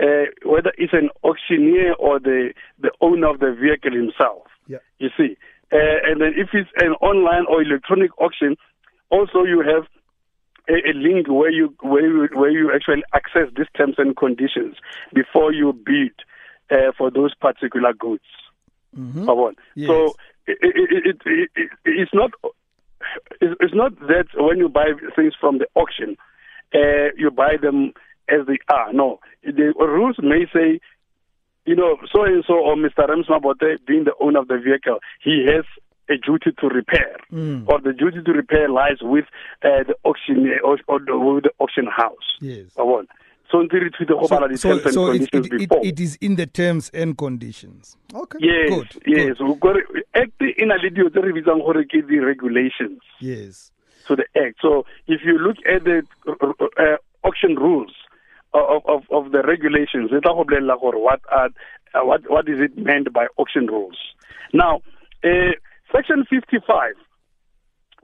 uh, 0.00 0.26
whether 0.44 0.72
it's 0.76 0.92
an 0.92 1.10
auctioneer 1.22 1.94
or 1.94 2.18
the, 2.18 2.52
the 2.78 2.90
owner 3.00 3.28
of 3.28 3.40
the 3.40 3.54
vehicle 3.54 3.92
himself. 3.92 4.44
Yeah. 4.66 4.78
You 4.98 5.10
see. 5.16 5.36
Uh, 5.72 5.98
and 6.04 6.20
then 6.20 6.32
if 6.36 6.50
it's 6.52 6.70
an 6.76 6.92
online 7.00 7.44
or 7.48 7.62
electronic 7.62 8.10
auction, 8.20 8.56
also 9.10 9.44
you 9.44 9.60
have 9.60 9.86
a, 10.68 10.90
a 10.90 10.94
link 10.94 11.28
where 11.28 11.50
you 11.50 11.74
where 11.80 12.06
you 12.06 12.28
where 12.34 12.50
you 12.50 12.72
actually 12.72 13.02
access 13.14 13.48
these 13.56 13.66
terms 13.76 13.94
and 13.98 14.16
conditions 14.16 14.76
before 15.14 15.52
you 15.52 15.72
bid 15.72 16.12
uh, 16.70 16.92
for 16.96 17.10
those 17.10 17.34
particular 17.34 17.92
goods. 17.92 18.24
Mm-hmm. 18.96 19.28
Yes. 19.74 19.88
So 19.88 20.14
it, 20.46 20.58
it, 20.60 21.06
it, 21.06 21.20
it, 21.24 21.50
it, 21.54 21.70
it's 21.84 22.14
not 22.14 22.30
it's 23.40 23.74
not 23.74 23.98
that 24.00 24.26
when 24.34 24.58
you 24.58 24.68
buy 24.68 24.92
things 25.14 25.34
from 25.38 25.58
the 25.58 25.66
auction, 25.74 26.16
uh, 26.76 27.08
you 27.16 27.30
buy 27.30 27.56
them 27.60 27.92
as 28.28 28.46
they 28.46 28.58
are. 28.68 28.92
No, 28.92 29.18
the 29.42 29.72
rules 29.78 30.16
may 30.22 30.46
say, 30.52 30.80
you 31.64 31.74
know, 31.76 31.96
so 32.12 32.24
and 32.24 32.44
so 32.46 32.54
or 32.54 32.76
Mr. 32.76 33.08
Rems 33.08 33.28
Mabote 33.28 33.78
being 33.86 34.04
the 34.04 34.12
owner 34.20 34.40
of 34.40 34.48
the 34.48 34.58
vehicle, 34.58 34.98
he 35.22 35.46
has 35.52 35.64
a 36.08 36.16
duty 36.18 36.50
to 36.60 36.66
repair, 36.68 37.16
Mm. 37.32 37.66
or 37.68 37.80
the 37.80 37.92
duty 37.92 38.22
to 38.24 38.32
repair 38.32 38.68
lies 38.68 38.98
with 39.02 39.24
uh, 39.64 39.82
the 39.88 39.94
auction 40.04 40.48
or, 40.62 40.78
or 40.86 41.00
the, 41.00 41.18
with 41.18 41.44
the 41.44 41.50
auction 41.58 41.86
house. 41.86 42.28
Yes. 42.40 42.66
So 43.50 43.60
until 43.60 43.80
it 43.82 43.94
the 44.08 44.16
whole 44.16 44.28
So, 44.56 44.78
so, 44.78 44.90
so 44.90 45.10
it, 45.12 45.28
it, 45.32 45.68
it, 45.70 46.00
is 46.00 46.16
in 46.20 46.34
the 46.36 46.46
terms 46.46 46.90
and 46.92 47.16
conditions. 47.16 47.96
Okay. 48.12 48.38
Yes, 48.40 48.68
Good. 48.70 49.02
yes. 49.06 49.38
Good. 49.38 49.40
o 49.40 49.54
kore 49.56 49.82
act 50.14 50.40
na 50.40 50.74
le 50.82 50.90
dio 50.90 51.08
tse 51.08 51.20
re 51.20 51.32
bitsang 51.32 51.62
the 52.08 52.18
regulations 52.18 53.00
Yes. 53.20 53.70
To 54.08 54.16
the 54.16 54.24
act. 54.36 54.56
So 54.60 54.84
if 55.06 55.20
you 55.24 55.38
look 55.38 55.56
at 55.66 55.84
the 55.84 56.02
uh, 56.28 56.96
auction 57.26 57.56
rules 57.56 57.92
of, 58.54 58.82
of, 58.86 59.02
of 59.10 59.32
the 59.32 59.42
regulations, 59.42 60.10
tla 60.10 60.20
go 60.20 60.44
bolella 60.44 60.80
gore 60.80 61.02
what 61.02 61.20
are 61.30 61.50
uh, 61.94 62.04
what 62.04 62.28
what 62.30 62.48
is 62.48 62.60
it 62.60 62.76
meant 62.76 63.12
by 63.12 63.26
auction 63.36 63.66
rules. 63.66 63.98
Now, 64.52 64.80
uh, 65.24 65.52
section 65.92 66.24
55 66.28 66.94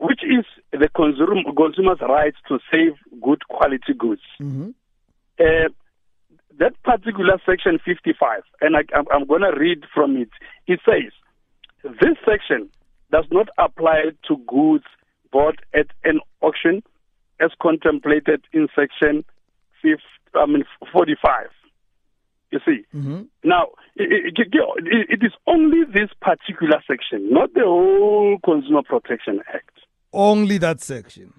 which 0.02 0.22
is 0.24 0.44
the 0.72 0.88
consumer, 0.88 1.42
consumer's 1.56 2.00
right 2.00 2.34
to 2.48 2.58
save 2.72 2.94
good 3.22 3.46
quality 3.48 3.94
goods. 3.96 4.22
Mm-hmm. 4.40 4.70
Uh, 5.38 5.68
that 6.58 6.74
particular 6.82 7.40
section 7.46 7.78
55, 7.84 8.42
and 8.60 8.76
I, 8.76 8.80
I'm, 8.94 9.04
I'm 9.12 9.26
going 9.26 9.42
to 9.42 9.56
read 9.56 9.84
from 9.94 10.16
it. 10.16 10.28
It 10.66 10.80
says, 10.84 11.12
this 11.84 12.16
section 12.28 12.68
does 13.12 13.26
not 13.30 13.48
apply 13.58 14.10
to 14.26 14.36
goods 14.48 14.84
bought 15.32 15.58
at 15.74 15.86
an 16.04 16.20
auction 16.42 16.82
as 17.40 17.50
contemplated 17.60 18.44
in 18.52 18.68
section 18.76 19.24
50, 19.82 20.02
I 20.34 20.46
mean 20.46 20.64
45. 20.92 21.48
You 22.52 22.60
see, 22.66 22.84
Mm-hmm. 22.94 23.22
now 23.44 23.68
it, 23.96 24.12
it, 24.12 24.34
it- 25.08 25.24
is 25.24 25.32
only 25.46 25.84
this 25.84 26.10
particular 26.20 26.82
section, 26.86 27.32
not 27.32 27.54
the 27.54 27.62
whole 27.64 28.38
Consumer 28.44 28.82
Protection 28.82 29.40
Act 29.52 29.70
Only 30.12 30.58
that 30.58 30.80
section. 30.82 31.32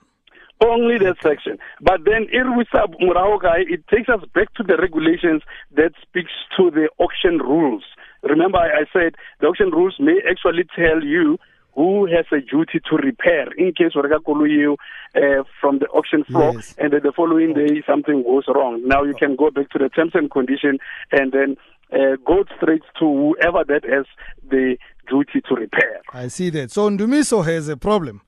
only 0.60 0.97
that 0.97 1.17
section. 1.21 1.58
But 1.82 1.99
then 2.06 2.27
it 2.32 3.82
takes 3.93 4.10
us 4.10 4.21
back 4.34 4.53
to 4.56 4.63
the 4.63 4.77
regulations 4.77 5.41
that 5.75 5.91
speaks 6.01 6.32
to 6.58 6.71
the 6.71 6.89
auction 6.97 7.38
rules. 7.39 7.84
Remember, 8.23 8.58
I 8.58 8.86
said 8.91 9.15
the 9.39 9.47
auction 9.47 9.69
rules 9.71 9.95
may 9.99 10.19
actually 10.29 10.63
tell 10.75 11.03
you 11.03 11.38
who 11.75 12.05
has 12.05 12.25
a 12.31 12.39
duty 12.41 12.79
to 12.89 12.95
repair 12.97 13.47
in 13.57 13.73
case 13.73 13.93
Warga 13.95 14.19
you 14.49 14.77
uh, 15.15 15.43
from 15.59 15.79
the 15.79 15.88
auction 15.88 16.23
floor 16.23 16.53
Yes. 16.55 16.75
and 16.77 16.93
then 16.93 17.01
the 17.03 17.12
following 17.12 17.53
day 17.53 17.81
something 17.88 18.23
goes 18.23 18.43
wrong. 18.47 18.81
Now 18.88 19.03
you 19.03 19.13
can 19.15 19.36
go 19.36 19.49
back 19.51 19.69
to 19.71 19.79
the 19.79 19.89
terms 19.89 20.12
and 20.13 20.29
condition 20.29 20.77
and 21.12 21.31
then 21.31 21.55
uh, 21.91 22.15
go 22.25 22.43
straight 22.57 22.83
to 22.99 23.05
whoever 23.05 23.63
that 23.65 23.83
has 23.86 24.05
the 24.49 24.77
duty 25.09 25.41
to 25.47 25.55
repair. 25.55 26.01
I 26.12 26.27
see 26.27 26.49
that. 26.51 26.71
So 26.71 26.89
Ndumiso 26.89 27.43
has 27.45 27.67
a 27.69 27.77
problem. 27.77 28.21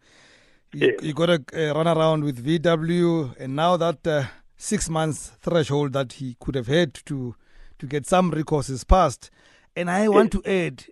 You, 0.73 0.87
Yes. 0.87 0.99
you 1.03 1.13
got 1.13 1.27
to 1.27 1.69
uh, 1.69 1.73
run 1.73 1.87
around 1.87 2.23
with 2.25 2.45
VW, 2.45 3.39
and 3.39 3.55
now 3.55 3.77
that 3.77 4.05
uh, 4.05 4.23
six 4.57 4.89
months 4.89 5.31
threshold 5.41 5.93
that 5.93 6.13
he 6.13 6.35
could 6.39 6.55
have 6.55 6.67
had 6.67 6.93
to 7.05 7.35
to 7.79 7.85
get 7.87 8.05
some 8.05 8.29
recourse 8.31 8.69
is 8.69 8.83
passed. 8.83 9.29
And 9.75 9.89
I 9.89 10.07
want 10.09 10.31
to 10.33 10.41
add, 10.45 10.85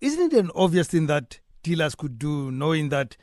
isn't 0.00 0.32
it 0.32 0.38
an 0.38 0.50
obvious 0.54 0.88
thing 0.88 1.06
that 1.06 1.40
dealers 1.62 1.94
could 1.94 2.18
do, 2.18 2.50
knowing 2.50 2.88
that 2.90 3.16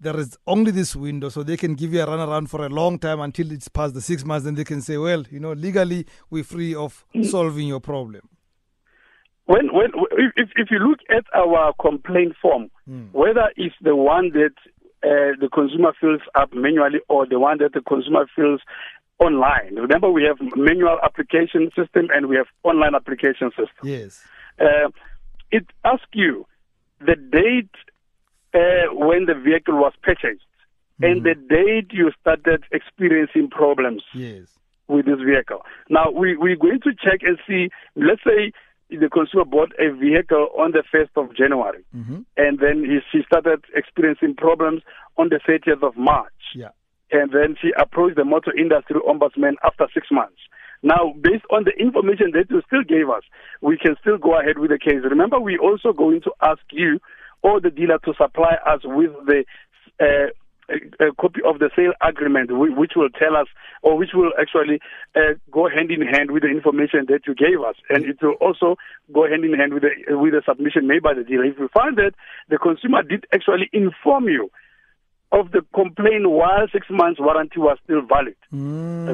there 0.00 0.18
is 0.18 0.36
only 0.46 0.70
this 0.70 0.94
window, 0.94 1.28
so 1.28 1.42
they 1.42 1.56
can 1.56 1.74
give 1.74 1.94
you 1.94 2.02
a 2.02 2.06
runaround 2.06 2.48
for 2.48 2.66
a 2.66 2.68
long 2.68 2.98
time 2.98 3.20
until 3.20 3.50
it's 3.52 3.68
past 3.68 3.94
the 3.94 4.00
six 4.00 4.24
months, 4.24 4.44
then 4.44 4.54
they 4.54 4.64
can 4.64 4.82
say, 4.82 4.96
well, 4.96 5.24
you 5.30 5.40
know, 5.40 5.52
legally 5.52 6.06
we're 6.30 6.44
free 6.44 6.74
of 6.74 7.04
solving 7.22 7.68
your 7.68 7.80
problem. 7.80 8.28
when 9.46 9.72
when 9.72 9.90
if 10.36 10.48
if 10.56 10.70
you 10.70 10.78
look 10.78 11.00
at 11.10 11.24
our 11.34 11.72
complaint 11.80 12.34
form, 12.40 12.70
whether 13.12 13.50
it's 13.56 13.74
the 13.80 13.94
one 13.94 14.30
that 14.30 14.54
uh, 15.04 15.36
the 15.40 15.48
consumer 15.52 15.92
fills 16.00 16.22
up 16.34 16.52
manually 16.54 17.00
or 17.08 17.26
the 17.26 17.38
one 17.38 17.58
that 17.58 17.72
the 17.72 17.82
consumer 17.82 18.26
fills 18.34 18.60
online. 19.20 19.74
Remember, 19.76 20.10
we 20.10 20.24
have 20.24 20.38
manual 20.56 20.98
application 21.02 21.70
system 21.76 22.08
and 22.14 22.26
we 22.26 22.36
have 22.36 22.46
online 22.62 22.94
application 22.94 23.50
system. 23.50 23.82
Yes. 23.82 24.22
Uh, 24.58 24.88
it 25.50 25.66
asks 25.84 26.06
you 26.14 26.46
the 27.00 27.16
date 27.16 27.70
uh, 28.54 28.92
when 28.94 29.26
the 29.26 29.34
vehicle 29.34 29.74
was 29.74 29.92
purchased 30.02 30.42
and 31.02 31.24
the 31.24 31.34
date 31.34 31.88
you 31.92 32.12
started 32.20 32.62
experiencing 32.70 33.50
problems 33.50 34.02
Yes. 34.14 34.46
with 34.86 35.06
this 35.06 35.18
vehicle. 35.18 35.62
Now, 35.90 36.10
we, 36.10 36.36
we're 36.36 36.54
going 36.56 36.80
to 36.82 36.92
check 36.94 37.20
and 37.22 37.36
see, 37.48 37.68
let's 37.96 38.22
say 38.24 38.52
the 38.90 39.08
consumer 39.10 39.44
bought 39.44 39.72
a 39.80 39.90
vehicle 39.92 40.48
on 40.56 40.70
the 40.70 40.84
1st 40.94 41.10
of 41.16 41.34
January, 41.36 41.84
hmm 41.92 42.20
and 42.36 42.58
then 42.60 42.84
he, 42.84 43.00
she 43.10 43.24
started 43.26 43.64
experiencing 43.74 44.34
problems 44.36 44.82
on 45.16 45.30
the 45.30 45.40
30th 45.46 45.82
of 45.82 45.96
March. 45.96 46.32
Yeah. 46.54 46.68
And 47.10 47.32
then 47.32 47.56
she 47.60 47.72
approached 47.76 48.16
the 48.16 48.24
motor 48.24 48.56
industry 48.56 48.96
ombudsman 49.06 49.54
after 49.64 49.86
six 49.92 50.08
months. 50.12 50.38
Now, 50.82 51.14
based 51.20 51.44
on 51.50 51.64
the 51.64 51.72
information 51.80 52.32
that 52.34 52.50
you 52.50 52.62
still 52.66 52.82
gave 52.82 53.08
us, 53.08 53.22
we 53.60 53.78
can 53.78 53.96
still 54.00 54.18
go 54.18 54.38
ahead 54.38 54.58
with 54.58 54.70
the 54.70 54.78
case. 54.78 55.00
Remember, 55.02 55.40
we're 55.40 55.60
also 55.60 55.92
going 55.92 56.20
to 56.22 56.32
ask 56.42 56.60
you 56.70 57.00
or 57.42 57.60
the 57.60 57.70
dealer 57.70 57.98
to 58.04 58.14
supply 58.14 58.56
us 58.66 58.80
with 58.84 59.12
the 59.26 59.44
uh, 60.00 60.32
a, 60.68 61.08
a 61.08 61.14
copy 61.20 61.40
of 61.44 61.58
the 61.58 61.70
sale 61.76 61.92
agreement, 62.00 62.48
which 62.50 62.92
will 62.96 63.10
tell 63.10 63.36
us, 63.36 63.46
or 63.82 63.96
which 63.98 64.10
will 64.14 64.32
actually 64.40 64.80
uh, 65.14 65.36
go 65.50 65.68
hand 65.68 65.90
in 65.90 66.00
hand 66.00 66.30
with 66.30 66.42
the 66.42 66.48
information 66.48 67.06
that 67.08 67.26
you 67.26 67.34
gave 67.34 67.60
us, 67.60 67.76
and 67.90 68.04
it 68.04 68.16
will 68.22 68.36
also 68.40 68.76
go 69.12 69.28
hand 69.28 69.44
in 69.44 69.52
hand 69.52 69.74
with 69.74 69.82
the 69.82 70.16
with 70.16 70.32
the 70.32 70.42
submission 70.48 70.86
made 70.86 71.02
by 71.02 71.14
the 71.14 71.24
dealer. 71.24 71.44
If 71.44 71.58
you 71.58 71.68
find 71.68 71.96
that 71.98 72.12
the 72.48 72.58
consumer 72.58 73.02
did 73.02 73.26
actually 73.32 73.68
inform 73.72 74.28
you 74.28 74.50
of 75.38 75.50
the 75.52 75.62
complaint 75.74 76.24
while 76.30 76.66
six 76.72 76.86
months 76.90 77.18
warranty 77.20 77.58
was 77.58 77.76
still 77.84 78.02
valid, 78.02 78.36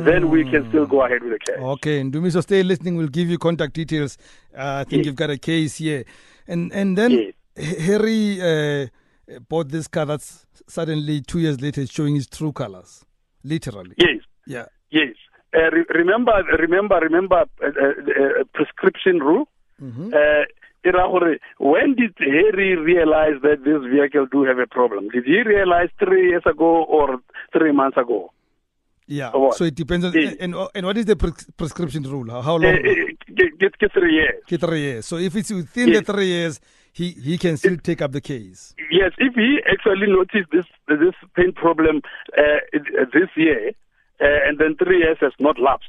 then 0.06 0.30
we 0.30 0.44
can 0.50 0.68
still 0.68 0.86
go 0.86 1.04
ahead 1.04 1.22
with 1.22 1.32
the 1.32 1.38
case. 1.38 1.58
Okay, 1.60 2.02
Ndumiso, 2.02 2.42
stay 2.42 2.62
listening. 2.62 2.96
We'll 2.96 3.08
give 3.20 3.28
you 3.30 3.38
contact 3.38 3.72
details. 3.74 4.18
Uh, 4.56 4.80
I 4.80 4.84
think 4.84 4.98
Yes. 5.00 5.06
you've 5.06 5.16
got 5.16 5.30
a 5.30 5.38
case 5.38 5.76
here. 5.76 6.04
And 6.46 6.72
and 6.72 6.96
then 6.98 7.10
Yes. 7.56 7.76
Harry 7.86 8.40
uh, 8.40 8.86
bought 9.48 9.68
this 9.70 9.86
car 9.88 10.06
that's 10.06 10.46
suddenly 10.68 11.20
two 11.22 11.38
years 11.40 11.60
later 11.60 11.86
showing 11.86 12.14
his 12.14 12.26
true 12.28 12.52
colors. 12.52 13.04
Literally. 13.44 13.94
Yes. 13.96 14.20
Yeah. 14.46 14.66
Yes. 14.90 15.14
Uh, 15.54 15.70
re- 15.72 15.86
remember, 15.94 16.32
remember, 16.58 16.96
remember 17.00 17.44
uh, 17.62 17.66
uh, 17.66 17.88
uh, 17.88 18.44
prescription 18.54 19.18
rule. 19.20 19.46
Mhm. 19.80 20.12
When 20.82 21.94
did 21.94 22.14
Harry 22.18 22.76
realize 22.76 23.40
that 23.42 23.64
this 23.64 23.82
vehicle 23.90 24.26
do 24.32 24.44
have 24.44 24.58
a 24.58 24.66
problem? 24.66 25.08
Did 25.08 25.24
he 25.24 25.42
realize 25.42 25.88
three 25.98 26.30
years 26.30 26.42
ago 26.46 26.84
or 26.84 27.18
three 27.52 27.72
months 27.72 27.96
ago? 27.96 28.32
Yeah. 29.06 29.30
What? 29.32 29.56
So 29.56 29.64
it 29.64 29.74
depends 29.74 30.04
on. 30.06 30.12
Yes. 30.12 30.36
And, 30.40 30.54
and 30.74 30.86
what 30.86 30.96
is 30.96 31.04
the 31.04 31.16
pres- 31.16 31.50
prescription 31.56 32.04
rule? 32.04 32.30
How, 32.42 32.56
long? 32.56 32.80
get, 33.34 33.58
get, 33.58 33.78
get 33.78 33.92
three 33.92 34.14
years. 34.14 34.42
Okay, 34.44 34.56
three 34.56 34.80
years. 34.80 35.06
So 35.06 35.16
if 35.16 35.34
it's 35.34 35.50
within 35.50 35.92
the 35.92 36.02
three 36.02 36.26
years, 36.26 36.60
he, 36.92 37.10
he 37.10 37.36
can 37.36 37.56
still 37.56 37.76
take 37.76 38.02
up 38.02 38.12
the 38.12 38.20
case. 38.20 38.74
Yes, 38.90 39.12
if 39.18 39.34
he 39.34 39.60
actually 39.68 40.06
noticed 40.06 40.50
this 40.52 40.66
this 40.88 41.14
pain 41.34 41.52
problem 41.52 42.02
uh, 42.38 42.42
this 43.12 43.28
year, 43.36 43.72
uh, 44.20 44.24
and 44.46 44.58
then 44.58 44.76
three 44.76 44.98
years 44.98 45.18
has 45.20 45.32
not 45.38 45.58
lapsed, 45.58 45.88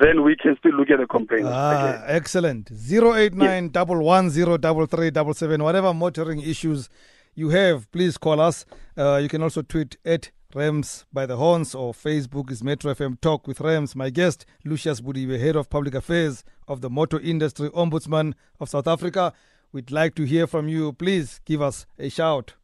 then 0.00 0.22
we 0.22 0.36
can 0.36 0.56
still 0.58 0.72
look 0.72 0.90
at 0.90 0.98
the 0.98 1.06
complaint. 1.06 1.46
Ah, 1.46 1.94
again. 1.94 2.04
excellent. 2.06 2.70
089 2.70 3.70
110 3.72 5.62
Whatever 5.62 5.94
motoring 5.94 6.40
issues 6.40 6.88
you 7.34 7.50
have, 7.50 7.90
please 7.90 8.18
call 8.18 8.40
us. 8.40 8.64
Uh, 8.96 9.16
you 9.16 9.28
can 9.28 9.42
also 9.42 9.62
tweet 9.62 9.96
at 10.04 10.30
Rams 10.54 11.06
by 11.12 11.26
the 11.26 11.36
Horns 11.36 11.74
or 11.74 11.92
Facebook 11.92 12.50
is 12.50 12.62
Metro 12.62 12.92
FM 12.92 13.20
Talk 13.20 13.46
with 13.46 13.60
Rams. 13.60 13.94
My 13.94 14.10
guest, 14.10 14.44
Lucius 14.64 15.00
Bodibe, 15.00 15.38
Head 15.38 15.56
of 15.56 15.70
Public 15.70 15.94
Affairs 15.94 16.44
of 16.66 16.80
the 16.80 16.90
Motor 16.90 17.20
Industry 17.20 17.68
Ombudsman 17.70 18.34
of 18.58 18.68
South 18.68 18.88
Africa. 18.88 19.32
We'd 19.72 19.92
like 19.92 20.16
to 20.16 20.24
hear 20.24 20.46
from 20.48 20.68
you. 20.68 20.92
Please 20.92 21.40
give 21.44 21.62
us 21.62 21.86
a 21.98 22.08
shout. 22.08 22.54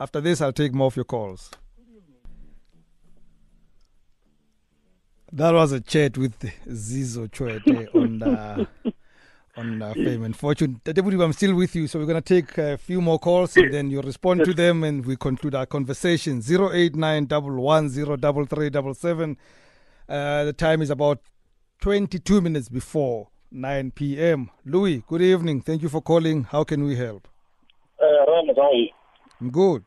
After 0.00 0.20
this, 0.20 0.40
I'll 0.40 0.52
take 0.52 0.72
more 0.72 0.86
of 0.86 0.96
your 0.96 1.04
calls. 1.04 1.50
That 5.36 5.52
was 5.52 5.72
a 5.72 5.80
chat 5.80 6.16
with 6.16 6.38
Zizo 6.68 7.28
Tshwete 7.28 7.92
on 7.92 8.22
uh, 8.22 8.66
on 9.56 9.82
uh, 9.82 9.92
Fame 9.92 10.22
and 10.22 10.36
Fortune. 10.36 10.80
Deputy, 10.84 11.20
I'm 11.20 11.32
still 11.32 11.56
with 11.56 11.74
you, 11.74 11.88
so 11.88 11.98
we're 11.98 12.06
going 12.06 12.22
to 12.22 12.34
take 12.40 12.56
a 12.56 12.78
few 12.78 13.00
more 13.00 13.18
calls 13.18 13.56
and 13.56 13.74
then 13.74 13.90
you 13.90 14.00
respond 14.00 14.44
to 14.44 14.54
them 14.54 14.84
and 14.84 15.04
we 15.04 15.16
conclude 15.16 15.56
our 15.56 15.66
conversation. 15.66 16.40
089 16.40 17.26
110 17.26 19.36
Uh, 20.08 20.44
the 20.44 20.52
time 20.52 20.82
is 20.82 20.90
about 20.90 21.18
22 21.80 22.40
minutes 22.40 22.68
before 22.68 23.26
9 23.50 23.90
p.m. 23.90 24.50
Louis, 24.64 25.02
good 25.08 25.22
evening. 25.22 25.62
Thank 25.62 25.82
you 25.82 25.88
for 25.88 26.00
calling. 26.00 26.44
How 26.44 26.62
can 26.62 26.84
we 26.84 26.94
help? 26.94 27.26
Uh, 28.00 28.06
Ram, 28.30 28.54
how 28.54 28.62
are? 28.62 28.72
I'm 29.40 29.50
good. 29.50 29.82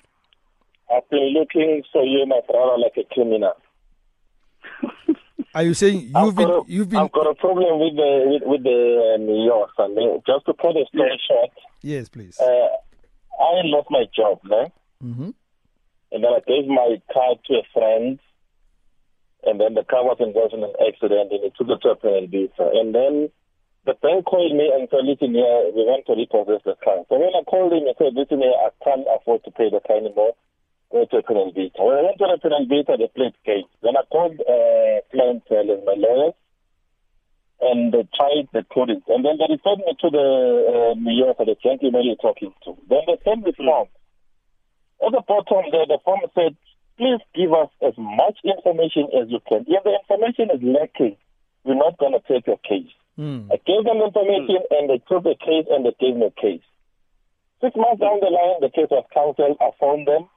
I've 0.93 1.09
been 1.09 1.31
looking 1.33 1.83
for 1.93 2.03
you, 2.03 2.25
my 2.25 2.41
brother, 2.45 2.77
like 2.77 2.97
a 2.97 3.05
criminal. 3.13 3.53
Are 5.57 5.63
you 5.63 5.73
saying 5.73 6.11
I've 6.13 6.25
you've 6.25 6.35
been 6.35 6.51
a, 6.51 6.61
you've 6.67 6.89
been 6.89 6.99
I've 6.99 7.11
got 7.11 7.25
a 7.25 7.33
problem 7.33 7.79
with 7.83 7.95
the 8.01 8.11
with, 8.31 8.43
with 8.51 8.63
the 8.63 8.79
uh, 9.15 9.17
New 9.17 9.41
York 9.43 9.71
and 9.79 9.97
uh, 9.97 10.21
just 10.29 10.45
to 10.45 10.53
put 10.53 10.75
a 10.77 10.85
story 10.93 11.19
short, 11.27 11.49
yes, 11.81 12.09
please. 12.09 12.37
uh, 12.39 12.45
I 12.45 13.61
lost 13.65 13.89
my 13.89 14.05
job, 14.15 14.37
né? 14.45 14.71
hmm 15.01 15.31
and 16.11 16.23
then 16.23 16.31
I 16.31 16.41
gave 16.47 16.67
my 16.67 17.01
car 17.11 17.31
to 17.47 17.53
a 17.55 17.63
friend, 17.73 18.19
and 19.47 19.59
then 19.59 19.73
the 19.73 19.83
car 19.83 20.03
was 20.05 20.17
involved 20.19 20.53
in 20.53 20.63
an 20.63 20.73
accident, 20.87 21.31
and 21.33 21.43
it 21.43 21.53
took 21.57 21.69
it 21.73 21.81
to 21.81 21.89
a 21.89 21.95
penalty. 21.97 22.49
And 22.79 22.93
then 22.95 23.13
the 23.85 23.95
bank 24.05 24.25
called 24.25 24.53
me 24.55 24.71
and 24.73 24.87
said, 24.91 25.03
"Listen 25.09 25.33
here, 25.33 25.59
we 25.75 25.81
want 25.89 26.05
to 26.05 26.13
repossess 26.15 26.61
the 26.69 26.75
car." 26.85 27.01
So 27.09 27.17
when 27.17 27.33
I 27.35 27.41
called 27.49 27.73
him, 27.73 27.89
he 27.89 27.93
said, 27.97 28.13
"Listen 28.13 28.39
here, 28.45 28.53
I 28.55 28.69
can't 28.85 29.07
afford 29.15 29.43
to 29.45 29.51
pay 29.51 29.69
the 29.73 29.81
car 29.81 29.97
anymore." 29.97 30.33
To 30.91 31.17
a 31.17 31.21
penalty. 31.21 31.69
When 31.75 31.99
I 31.99 32.01
went 32.01 32.17
to 32.17 32.27
the 32.31 32.39
penalty, 32.41 32.81
they 32.87 33.11
played 33.11 33.35
case. 33.43 33.67
Then 33.83 33.97
I 33.99 34.07
called 34.07 34.39
uh, 34.39 35.03
client 35.11 35.43
uh, 35.51 35.83
my 35.83 35.99
lawyers, 35.99 36.33
and 37.59 37.91
they 37.91 38.07
tried, 38.15 38.47
the 38.55 38.63
couldn't. 38.71 39.03
And 39.11 39.25
then 39.25 39.35
they 39.35 39.51
referred 39.51 39.83
me 39.83 39.93
to 39.99 40.09
the 40.09 40.27
uh, 40.63 40.93
New 40.95 41.11
York, 41.11 41.37
the 41.43 41.59
gentleman 41.61 42.07
you're 42.07 42.15
talking 42.15 42.53
to. 42.63 42.77
Then 42.87 43.03
they 43.05 43.19
sent 43.27 43.43
me 43.43 43.51
form. 43.51 43.91
At 45.03 45.11
the 45.11 45.21
bottom 45.27 45.69
there, 45.75 45.91
the 45.91 45.99
form 46.07 46.23
said, 46.33 46.55
please 46.95 47.19
give 47.35 47.51
us 47.51 47.69
as 47.83 47.93
much 47.99 48.39
information 48.47 49.11
as 49.11 49.27
you 49.27 49.43
can. 49.43 49.67
If 49.67 49.83
the 49.83 49.91
information 49.91 50.55
is 50.55 50.63
lacking, 50.63 51.17
we're 51.67 51.75
not 51.75 51.99
going 51.99 52.15
to 52.15 52.23
take 52.25 52.47
your 52.47 52.63
case. 52.63 52.89
Mm. 53.19 53.51
I 53.51 53.59
gave 53.59 53.83
them 53.83 53.99
information 53.99 54.63
and 54.71 54.89
they 54.89 55.03
took 55.03 55.27
the 55.27 55.35
case 55.35 55.67
and 55.67 55.85
they 55.85 55.93
gave 55.99 56.15
me 56.15 56.31
a 56.31 56.35
case. 56.41 56.63
Six 57.59 57.75
months 57.75 57.99
down 57.99 58.23
the 58.23 58.31
line, 58.31 58.63
the 58.63 58.71
case 58.71 58.87
was 58.89 59.05
cancelled. 59.11 59.57
I 59.59 59.75
phoned 59.79 60.07
them. 60.07 60.29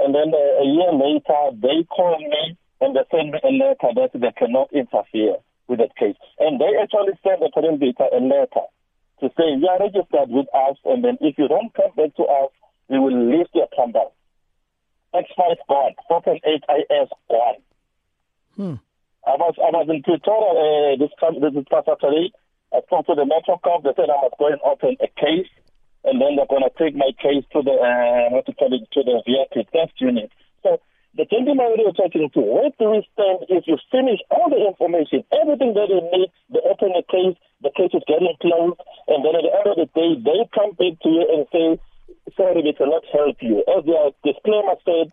And 0.00 0.14
then 0.14 0.32
uh, 0.32 0.62
a 0.62 0.66
year 0.66 0.92
later, 0.92 1.40
they 1.60 1.84
called 1.88 2.20
me 2.20 2.56
and 2.80 2.96
they 2.96 3.04
sent 3.10 3.32
me 3.32 3.38
a 3.44 3.52
letter 3.52 3.90
that 3.94 4.10
they 4.14 4.32
cannot 4.36 4.72
interfere 4.72 5.36
with 5.68 5.78
that 5.78 5.94
case. 5.96 6.16
And 6.38 6.60
they 6.60 6.72
actually 6.80 7.14
sent 7.22 7.40
the 7.40 7.50
parent 7.52 7.80
data 7.80 8.08
a 8.10 8.20
letter 8.20 8.66
to 9.20 9.28
say, 9.36 9.52
you 9.52 9.68
are 9.68 9.78
registered 9.78 10.32
with 10.32 10.48
us, 10.54 10.76
and 10.84 11.04
then 11.04 11.18
if 11.20 11.36
you 11.36 11.46
don't 11.46 11.72
come 11.74 11.92
back 11.94 12.16
to 12.16 12.24
us, 12.24 12.50
we 12.88 12.98
will 12.98 13.12
lift 13.12 13.50
your 13.54 13.68
conduct. 13.76 14.16
X5 15.14 15.56
gone, 15.68 15.94
4.8 16.10 16.40
IS 16.40 17.08
gone. 17.28 17.60
Hmm. 18.56 18.74
I 19.26 19.36
was 19.36 19.54
I 19.60 19.68
was 19.68 19.86
in 19.90 20.02
Pretoria 20.02 20.50
uh, 20.56 20.96
this 20.96 21.12
this 21.40 21.52
is 21.52 21.66
past 21.70 21.86
Saturday. 21.86 22.32
I 22.72 22.80
spoke 22.86 23.06
to 23.06 23.14
the 23.14 23.26
Metro 23.26 23.58
Corp. 23.58 23.84
They 23.84 23.92
said 23.94 24.08
I 24.08 24.16
must 24.22 24.38
going 24.38 24.56
to 24.56 24.64
open 24.64 24.96
a 25.02 25.08
case, 25.20 25.50
and 26.04 26.20
then 26.20 26.36
they're 26.36 26.48
going 26.48 26.64
to 26.64 26.74
take 26.78 26.96
my 26.96 27.12
case 27.20 27.44
to 27.52 27.60
the 27.62 27.74
uh, 27.76 28.32
what 28.32 28.46
to 28.46 28.54
call 28.54 28.72
it 28.72 28.84
to 28.92 29.00
the 29.04 29.20
VIP 29.26 29.68
test 29.70 29.92
unit. 30.00 30.30
So 30.62 30.80
the 31.16 31.26
gentleman 31.26 31.74
we 31.76 31.84
were 31.84 31.96
talking 31.96 32.30
to, 32.32 32.40
where 32.40 32.70
do 32.78 32.94
we 32.94 33.02
stand 33.12 33.50
if 33.50 33.66
you 33.66 33.76
finish 33.90 34.20
all 34.30 34.48
the 34.48 34.62
information, 34.62 35.26
everything 35.34 35.74
that 35.74 35.90
you 35.90 36.00
need, 36.14 36.30
they 36.48 36.62
open 36.62 36.94
the 36.94 37.04
case, 37.04 37.36
the 37.60 37.74
case 37.74 37.92
is 37.92 38.06
getting 38.06 38.32
closed, 38.40 38.78
and 39.10 39.26
then 39.26 39.34
at 39.34 39.44
the 39.44 39.52
end 39.52 39.68
of 39.68 39.76
the 39.76 39.88
day, 39.90 40.10
they 40.22 40.40
come 40.54 40.72
back 40.78 40.94
to 41.02 41.08
you 41.10 41.24
and 41.26 41.42
say, 41.50 41.68
sorry, 42.38 42.62
we 42.62 42.72
cannot 42.72 43.02
help 43.10 43.36
you. 43.42 43.60
As 43.66 43.82
the 43.84 44.14
disclaimer 44.22 44.78
said, 44.86 45.10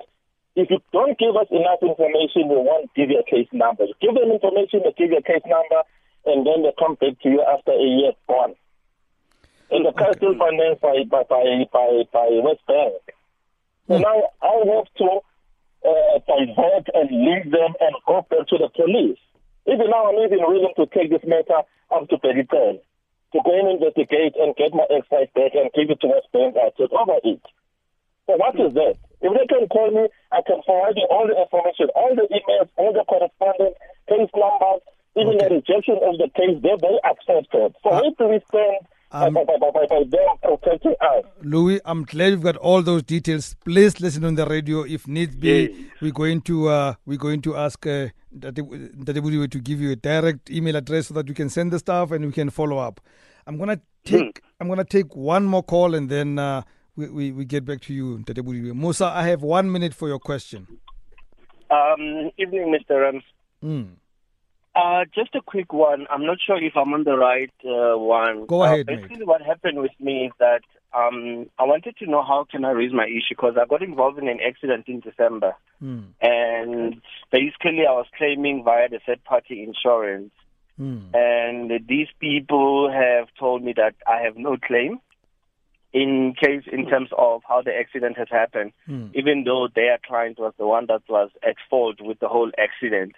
if 0.58 0.70
you 0.70 0.80
don't 0.94 1.18
give 1.18 1.34
us 1.38 1.50
enough 1.50 1.82
information, 1.82 2.50
we 2.50 2.58
won't 2.62 2.94
give 2.94 3.10
you 3.10 3.22
a 3.22 3.28
case 3.28 3.50
number. 3.52 3.86
You 3.86 3.98
give 4.02 4.16
them 4.16 4.30
information, 4.30 4.86
they 4.86 4.94
give 4.98 5.12
you 5.12 5.22
a 5.22 5.26
case 5.26 5.46
number, 5.46 5.82
and 6.26 6.46
then 6.46 6.62
they 6.62 6.74
come 6.78 6.96
back 6.98 7.18
to 7.26 7.30
you 7.30 7.42
after 7.42 7.74
a 7.74 7.82
year 7.82 8.14
gone. 8.30 8.54
And 9.70 9.86
the 9.86 9.92
is 9.92 10.16
still 10.16 10.36
financed 10.38 10.82
by, 10.82 11.04
by, 11.10 11.24
by, 11.28 11.44
by, 11.72 12.04
by 12.14 12.28
WesBank. 12.40 13.04
So 13.88 13.98
now 13.98 14.18
I 14.42 14.54
have 14.76 14.88
to 15.00 15.10
uh, 15.84 16.20
divert 16.28 16.88
and 16.94 17.10
lead 17.12 17.52
them 17.52 17.74
and 17.80 17.94
go 18.08 18.26
back 18.30 18.48
to 18.48 18.58
the 18.58 18.70
police. 18.76 19.20
Even 19.68 19.90
now, 19.90 20.08
I'm 20.08 20.20
even 20.24 20.40
willing 20.40 20.74
to 20.78 20.86
take 20.88 21.10
this 21.12 21.24
matter 21.28 21.64
up 21.92 22.08
to 22.10 22.18
Pedican 22.18 22.80
to 23.34 23.40
go 23.44 23.52
and 23.60 23.76
investigate 23.76 24.36
and 24.40 24.56
get 24.56 24.72
my 24.74 24.88
excise 24.90 25.28
back 25.36 25.52
and 25.56 25.68
give 25.76 25.92
it 25.92 26.00
to 26.00 26.08
WesBank. 26.08 26.56
I 26.56 26.72
take 26.80 26.92
over 26.92 27.20
it. 27.24 27.44
So 28.28 28.36
what 28.40 28.56
is 28.60 28.74
that? 28.74 28.96
If 29.20 29.32
they 29.36 29.48
can 29.48 29.68
call 29.68 29.92
me, 29.92 30.08
I 30.32 30.40
can 30.48 30.62
forward 30.64 30.96
you 30.96 31.08
all 31.12 31.28
the 31.28 31.36
information, 31.36 31.88
all 31.96 32.16
the 32.16 32.28
emails, 32.32 32.70
all 32.78 32.94
the 32.94 33.04
correspondence, 33.08 33.76
case 34.08 34.32
numbers, 34.36 34.82
even 35.16 35.36
Okay. 35.36 35.48
the 35.48 35.56
rejection 35.56 35.98
of 36.04 36.16
the 36.20 36.30
case, 36.36 36.56
they 36.62 36.76
they 36.80 36.96
accepted. 37.04 37.76
So 37.84 37.90
Uh, 37.90 38.02
where 38.04 38.12
do 38.16 38.28
we 38.32 38.40
stand 38.48 38.84
um? 39.12 39.38
Louis, 41.42 41.80
I'm 41.86 42.04
glad 42.04 42.28
you've 42.28 42.42
got 42.44 42.58
all 42.58 42.82
those 42.82 43.04
details. 43.04 43.56
Please 43.64 44.00
listen 44.00 44.26
on 44.26 44.36
the 44.36 44.46
radio. 44.46 44.84
If 44.84 45.08
needs 45.08 45.36
be, 45.36 45.70
Yes. 45.72 45.72
we're 46.02 46.12
going 46.12 46.42
to 46.42 46.68
uh, 46.70 46.94
we're 47.06 47.18
going 47.18 47.42
to 47.44 47.56
ask 47.56 47.86
uh, 47.88 48.08
to 48.42 49.60
give 49.64 49.82
you 49.82 49.92
a 49.92 49.96
direct 49.96 50.50
email 50.50 50.76
address 50.76 51.08
so 51.08 51.14
that 51.16 51.28
you 51.28 51.34
can 51.34 51.50
send 51.50 51.72
the 51.72 51.80
stuff 51.80 52.12
and 52.12 52.26
we 52.26 52.32
can 52.32 52.50
follow 52.50 52.78
up. 52.78 53.00
I'm 53.46 53.58
gonna 53.58 53.80
take 54.04 54.42
I'm 54.60 54.68
gonna 54.68 54.84
take 54.84 55.16
one 55.16 55.46
more 55.46 55.64
call 55.64 55.96
and 55.96 56.10
then 56.10 56.38
uh, 56.38 56.64
we, 56.96 57.10
we 57.10 57.32
we 57.32 57.46
get 57.46 57.64
back 57.64 57.80
to 57.82 57.94
you, 57.94 58.22
Tate 58.24 58.44
Musa, 58.44 59.06
I 59.06 59.24
have 59.28 59.42
one 59.42 59.72
minute 59.72 59.94
for 59.94 60.08
your 60.10 60.20
question. 60.20 60.68
Um, 61.70 62.32
evening, 62.38 62.74
Mr. 62.76 63.02
Rams. 63.02 63.24
Mm. 63.64 63.90
Uh, 64.78 65.06
just 65.16 65.34
a 65.34 65.42
quick 65.42 65.74
one. 65.74 66.06
I'm 66.12 66.26
not 66.26 66.38
sure 66.46 66.62
if 66.64 66.74
I'm 66.78 66.94
on 66.94 67.04
the 67.04 67.18
right 67.18 67.52
uh, 67.66 67.98
one. 67.98 68.46
Go 68.46 68.62
Uh, 68.62 68.66
ahead, 68.66 68.86
mate. 68.86 69.02
basically, 69.02 69.26
what 69.26 69.42
happened 69.42 69.80
with 69.80 69.98
me 70.00 70.28
is 70.28 70.34
that 70.40 70.62
um, 70.94 71.48
I 71.58 71.64
wanted 71.64 71.98
to 71.98 72.06
know 72.06 72.22
how 72.24 72.46
can 72.50 72.64
I 72.64 72.72
raise 72.72 72.94
my 72.94 73.06
issue 73.08 73.36
because 73.38 73.56
I 73.60 73.66
got 73.66 73.82
involved 73.82 74.20
in 74.20 74.28
an 74.28 74.40
accident 74.50 74.86
in 74.88 75.00
December, 75.00 75.56
Mm. 75.84 76.06
and 76.22 77.02
basically 77.32 77.86
I 77.88 77.92
was 78.02 78.06
claiming 78.18 78.64
via 78.64 78.88
the 78.90 79.00
third-party 79.06 79.64
insurance, 79.64 80.32
Mm. 80.80 81.10
and 81.16 81.88
these 81.88 82.08
people 82.20 82.92
have 82.92 83.28
told 83.40 83.64
me 83.64 83.74
that 83.74 83.96
I 84.06 84.18
have 84.26 84.38
no 84.38 84.58
claim 84.58 85.00
in 85.94 86.34
case 86.44 86.66
in 86.72 86.86
terms 86.88 87.10
of 87.18 87.42
how 87.50 87.62
the 87.64 87.74
accident 87.76 88.16
has 88.18 88.30
happened 88.30 88.72
Mm. 88.88 89.10
even 89.16 89.44
though 89.44 89.68
their 89.80 89.98
client 90.10 90.38
was 90.38 90.54
the 90.58 90.68
one 90.68 90.86
that 90.88 91.02
was 91.10 91.30
at 91.42 91.56
fault 91.70 92.00
with 92.00 92.20
the 92.20 92.28
whole 92.28 92.52
accident. 92.60 93.14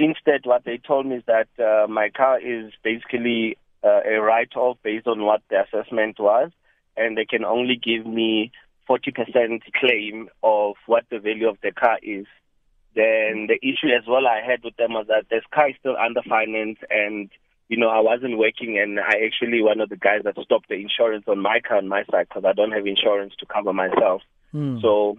Instead, 0.00 0.46
what 0.46 0.64
they 0.64 0.78
told 0.78 1.04
me 1.04 1.16
is 1.16 1.22
that 1.26 1.48
uh, 1.58 1.86
my 1.86 2.08
car 2.08 2.40
is 2.40 2.72
basically 2.82 3.58
uh, 3.84 4.00
a 4.08 4.18
write-off 4.18 4.78
based 4.82 5.06
on 5.06 5.26
what 5.26 5.42
the 5.50 5.60
assessment 5.60 6.18
was, 6.18 6.50
and 6.96 7.18
they 7.18 7.26
can 7.26 7.44
only 7.44 7.76
give 7.76 8.06
me 8.06 8.50
40% 8.88 9.60
claim 9.78 10.30
of 10.42 10.76
what 10.86 11.04
the 11.10 11.18
value 11.18 11.46
of 11.46 11.58
the 11.62 11.70
car 11.70 11.98
is. 12.02 12.24
Then 12.94 13.46
the 13.46 13.58
issue 13.62 13.88
as 13.88 14.06
well 14.08 14.26
I 14.26 14.40
had 14.40 14.64
with 14.64 14.76
them 14.76 14.94
was 14.94 15.06
that 15.08 15.28
this 15.28 15.44
car 15.54 15.68
is 15.68 15.76
still 15.78 15.96
under 15.98 16.22
finance 16.22 16.78
and 16.88 17.28
you 17.68 17.76
know, 17.76 17.88
I 17.88 18.00
wasn't 18.00 18.38
working 18.38 18.78
and 18.78 18.98
I 18.98 19.24
actually 19.24 19.62
one 19.62 19.80
of 19.80 19.90
the 19.90 19.96
guys 19.96 20.22
that 20.24 20.34
stopped 20.42 20.68
the 20.70 20.74
insurance 20.74 21.24
on 21.28 21.40
my 21.40 21.60
car 21.60 21.76
on 21.76 21.88
my 21.88 22.04
side 22.10 22.26
because 22.28 22.44
I 22.44 22.52
don't 22.52 22.72
have 22.72 22.86
insurance 22.86 23.34
to 23.38 23.46
cover 23.46 23.72
myself. 23.72 24.22
Mm. 24.52 24.80
So 24.82 25.18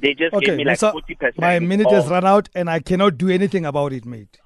they 0.00 0.14
just 0.14 0.34
Okay, 0.34 0.46
gave 0.46 0.56
me 0.56 0.64
like 0.64 0.78
forty 0.78 1.14
percent. 1.14 1.38
my 1.38 1.58
minute 1.58 1.90
has 1.90 2.06
run 2.08 2.24
out 2.24 2.48
and 2.54 2.68
I 2.70 2.80
cannot 2.80 3.18
do 3.18 3.28
anything 3.30 3.64
about 3.66 3.92
it, 3.92 4.04
mate. 4.04 4.38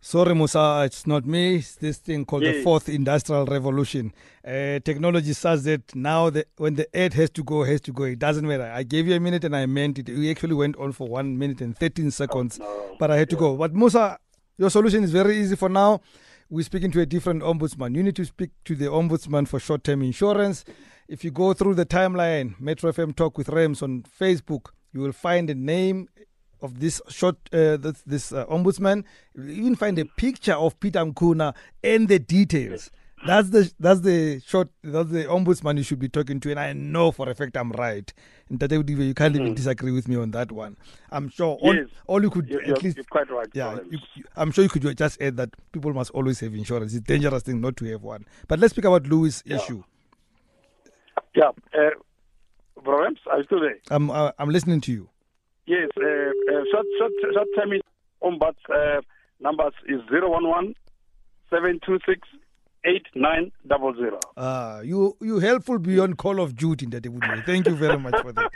Sorry, 0.00 0.34
Musa, 0.34 0.82
it's 0.84 1.06
not 1.06 1.24
me. 1.24 1.56
It's 1.56 1.76
this 1.76 1.96
thing 1.96 2.26
called 2.26 2.42
the 2.42 2.62
fourth 2.62 2.90
industrial 2.90 3.46
revolution. 3.46 4.12
Uh, 4.46 4.78
technology 4.84 5.32
says 5.32 5.64
that 5.64 5.94
now 5.94 6.28
the, 6.28 6.44
when 6.58 6.74
the 6.74 6.86
ad 6.94 7.14
has 7.14 7.30
to 7.30 7.42
go, 7.42 7.64
has 7.64 7.80
to 7.82 7.92
go. 7.92 8.02
It 8.04 8.18
doesn't 8.18 8.46
matter. 8.46 8.64
I 8.70 8.82
gave 8.82 9.08
you 9.08 9.14
a 9.14 9.20
minute 9.20 9.44
and 9.44 9.56
I 9.56 9.64
meant 9.64 9.98
it. 9.98 10.10
We 10.10 10.30
actually 10.30 10.56
went 10.56 10.76
on 10.76 10.92
for 10.92 11.08
one 11.08 11.38
minute 11.38 11.62
and 11.62 11.74
13 11.78 12.10
seconds, 12.10 12.60
but 12.98 13.10
I 13.10 13.16
had 13.16 13.30
to 13.30 13.36
go. 13.36 13.56
But 13.56 13.72
Musa, 13.74 14.18
your 14.58 14.68
solution 14.68 15.04
is 15.04 15.10
very 15.10 15.38
easy 15.38 15.56
for 15.56 15.70
now. 15.70 16.02
We're 16.50 16.64
speaking 16.64 16.90
to 16.92 17.00
a 17.00 17.06
different 17.06 17.42
ombudsman. 17.42 17.96
You 17.96 18.02
need 18.02 18.16
to 18.16 18.26
speak 18.26 18.50
to 18.66 18.74
the 18.76 18.84
ombudsman 18.86 19.48
for 19.48 19.58
short 19.58 19.84
term 19.84 20.02
insurance. 20.02 20.66
If 21.08 21.22
you 21.24 21.30
go 21.30 21.52
through 21.52 21.74
the 21.74 21.84
timeline, 21.86 22.58
Metro 22.58 22.90
FM 22.90 23.14
Talk 23.14 23.36
with 23.36 23.48
Rams 23.50 23.82
on 23.82 24.04
Facebook, 24.18 24.68
you 24.92 25.00
will 25.00 25.12
find 25.12 25.48
the 25.48 25.54
name 25.54 26.08
of 26.62 26.80
this 26.80 27.02
short 27.08 27.36
uh, 27.52 27.76
this, 27.76 28.02
this 28.06 28.32
uh, 28.32 28.46
ombudsman. 28.46 29.04
You'll 29.34 29.50
even 29.50 29.76
find 29.76 29.98
a 29.98 30.06
picture 30.06 30.54
of 30.54 30.80
Peter 30.80 31.00
Mkuna 31.00 31.54
and 31.82 32.08
the 32.08 32.18
details. 32.18 32.90
That's 33.26 33.50
the 33.50 33.70
that's 33.78 34.00
the 34.00 34.40
short 34.46 34.68
that's 34.82 35.10
the 35.10 35.24
ombudsman 35.24 35.76
you 35.78 35.82
should 35.82 35.98
be 35.98 36.08
talking 36.08 36.40
to, 36.40 36.50
and 36.50 36.60
I 36.60 36.72
know 36.72 37.10
for 37.10 37.28
a 37.28 37.34
fact 37.34 37.56
I'm 37.56 37.72
right. 37.72 38.10
And 38.48 38.58
Udive, 38.58 39.06
you 39.06 39.14
can't 39.14 39.34
even 39.36 39.54
disagree 39.54 39.92
with 39.92 40.08
me 40.08 40.16
on 40.16 40.30
that 40.32 40.52
one. 40.52 40.76
I'm 41.10 41.28
sure 41.30 41.56
all, 41.60 41.74
Yes. 41.74 41.88
all 42.06 42.22
you 42.22 42.28
could 42.30 42.48
You're, 42.48 42.62
at 42.62 42.82
least 42.82 42.96
you're 42.96 43.04
quite 43.04 43.30
right. 43.30 43.48
yeah, 43.54 43.78
you, 43.90 43.98
I'm 44.36 44.52
sure 44.52 44.64
you 44.64 44.70
could 44.70 44.96
just 44.96 45.20
add 45.22 45.36
that 45.38 45.50
people 45.72 45.92
must 45.94 46.10
always 46.12 46.40
have 46.40 46.54
insurance. 46.54 46.92
It's 46.94 47.00
a 47.02 47.06
dangerous 47.06 47.42
thing 47.42 47.60
not 47.62 47.76
to 47.78 47.84
have 47.92 48.02
one. 48.02 48.26
But 48.48 48.58
let's 48.58 48.72
speak 48.74 48.84
about 48.84 49.06
Louis' 49.06 49.42
issue. 49.46 49.82
Yeah. 51.34 51.50
Uh, 51.76 51.90
Brahms, 52.82 53.18
are 53.30 53.38
you 53.38 53.44
still 53.44 53.60
there? 53.60 53.78
I'm 53.90 54.10
uh, 54.10 54.32
I'm 54.38 54.50
listening 54.50 54.80
to 54.82 54.92
you. 54.92 55.08
Yes. 55.66 55.88
Uh, 55.96 56.02
uh, 56.02 56.64
short, 56.70 56.86
short, 56.98 57.12
short 57.32 57.48
term 57.56 57.70
ombuds 58.22 58.56
uh, 58.68 59.00
numbers 59.40 59.72
is 59.88 60.00
011 60.10 60.74
726 61.50 62.28
8900. 62.86 64.14
Uh, 64.36 64.82
you 64.84 65.16
you 65.20 65.38
helpful 65.38 65.78
beyond 65.78 66.18
Call 66.18 66.40
of 66.40 66.54
Duty, 66.54 66.86
Tate 66.86 67.04
Udive. 67.04 67.44
Thank 67.46 67.66
you 67.66 67.74
very 67.74 67.98
much 67.98 68.20
for 68.20 68.32
that. 68.32 68.50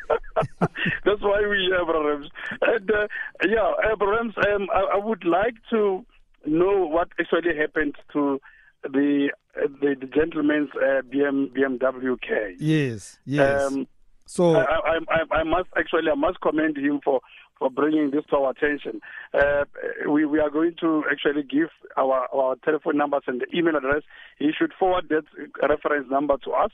That's 1.04 1.22
why 1.22 1.40
we 1.48 1.72
have 1.76 1.88
Rams. 1.88 2.28
And 2.60 2.90
uh, 2.90 3.06
yeah, 3.46 3.72
uh, 3.90 4.04
Rams, 4.04 4.34
um, 4.46 4.66
I, 4.74 4.96
I 4.96 4.98
would 4.98 5.24
like 5.24 5.54
to 5.70 6.04
know 6.46 6.86
what 6.86 7.08
actually 7.18 7.56
happened 7.56 7.94
to 8.12 8.40
the 8.82 9.30
the, 9.54 9.96
the 10.00 10.06
gentleman's 10.06 10.70
uh, 10.76 11.02
BM, 11.02 11.50
BMW 11.52 12.20
K. 12.20 12.54
Yes, 12.58 13.18
yes. 13.24 13.62
Um, 13.62 13.86
so 14.26 14.56
I, 14.56 14.62
I, 14.62 14.98
I, 15.08 15.36
I 15.38 15.42
must 15.42 15.68
actually 15.76 16.10
I 16.10 16.14
must 16.14 16.40
commend 16.40 16.76
him 16.76 17.00
for, 17.02 17.20
for 17.58 17.70
bringing 17.70 18.10
this 18.10 18.24
to 18.30 18.36
our 18.36 18.50
attention. 18.50 19.00
Uh, 19.32 19.64
we 20.08 20.26
we 20.26 20.38
are 20.38 20.50
going 20.50 20.74
to 20.80 21.04
actually 21.10 21.42
give 21.42 21.70
our 21.96 22.28
our 22.34 22.56
telephone 22.64 22.96
numbers 22.96 23.22
and 23.26 23.40
the 23.40 23.56
email 23.56 23.76
address. 23.76 24.02
He 24.38 24.50
should 24.56 24.72
forward 24.78 25.08
that 25.08 25.24
reference 25.66 26.10
number 26.10 26.36
to 26.44 26.50
us 26.52 26.70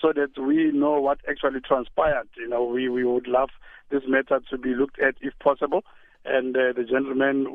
so 0.00 0.12
that 0.14 0.38
we 0.40 0.70
know 0.72 1.00
what 1.00 1.18
actually 1.28 1.60
transpired. 1.60 2.28
You 2.36 2.48
know, 2.48 2.64
we 2.64 2.88
we 2.88 3.04
would 3.04 3.26
love 3.26 3.50
this 3.90 4.02
matter 4.06 4.40
to 4.50 4.58
be 4.58 4.74
looked 4.74 5.00
at 5.00 5.14
if 5.20 5.32
possible, 5.38 5.84
and 6.24 6.56
uh, 6.56 6.72
the 6.76 6.84
gentleman. 6.84 7.46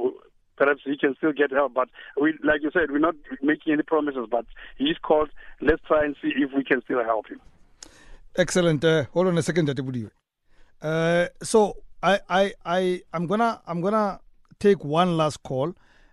Perhaps 0.58 0.82
he 0.86 0.98
can 0.98 1.15
still 1.18 1.34
get 1.34 1.52
help, 1.52 1.74
but 1.74 1.89
we, 2.20 2.34
like 2.44 2.62
you 2.63 2.72
said, 2.72 2.91
we're 2.91 3.00
not 3.00 3.15
making 3.41 3.74
any 3.74 3.84
promises. 3.84 4.28
But 4.30 4.46
he's 4.78 4.98
called. 4.98 5.30
Let's 5.62 5.82
try 5.86 6.06
and 6.06 6.15
see 6.22 6.32
if 6.36 6.52
we 6.56 6.63
can 6.63 6.82
still 6.84 7.04
help 7.04 7.28
him. 7.28 7.41
Excellent. 8.38 8.84
Uh, 8.84 9.06
hold 9.13 9.28
on 9.28 9.38
a 9.38 9.41
second, 9.41 9.68
Tate 9.68 10.12
Uh, 10.82 11.28
so 11.41 11.78
I, 12.04 12.20
I, 12.30 12.54
I, 12.65 13.02
I'm 13.13 13.28
gonna, 13.28 13.62
I'm 13.65 13.82
gonna 13.82 14.20
take 14.60 14.84
one 14.84 15.18
last 15.18 15.41
call, 15.44 15.70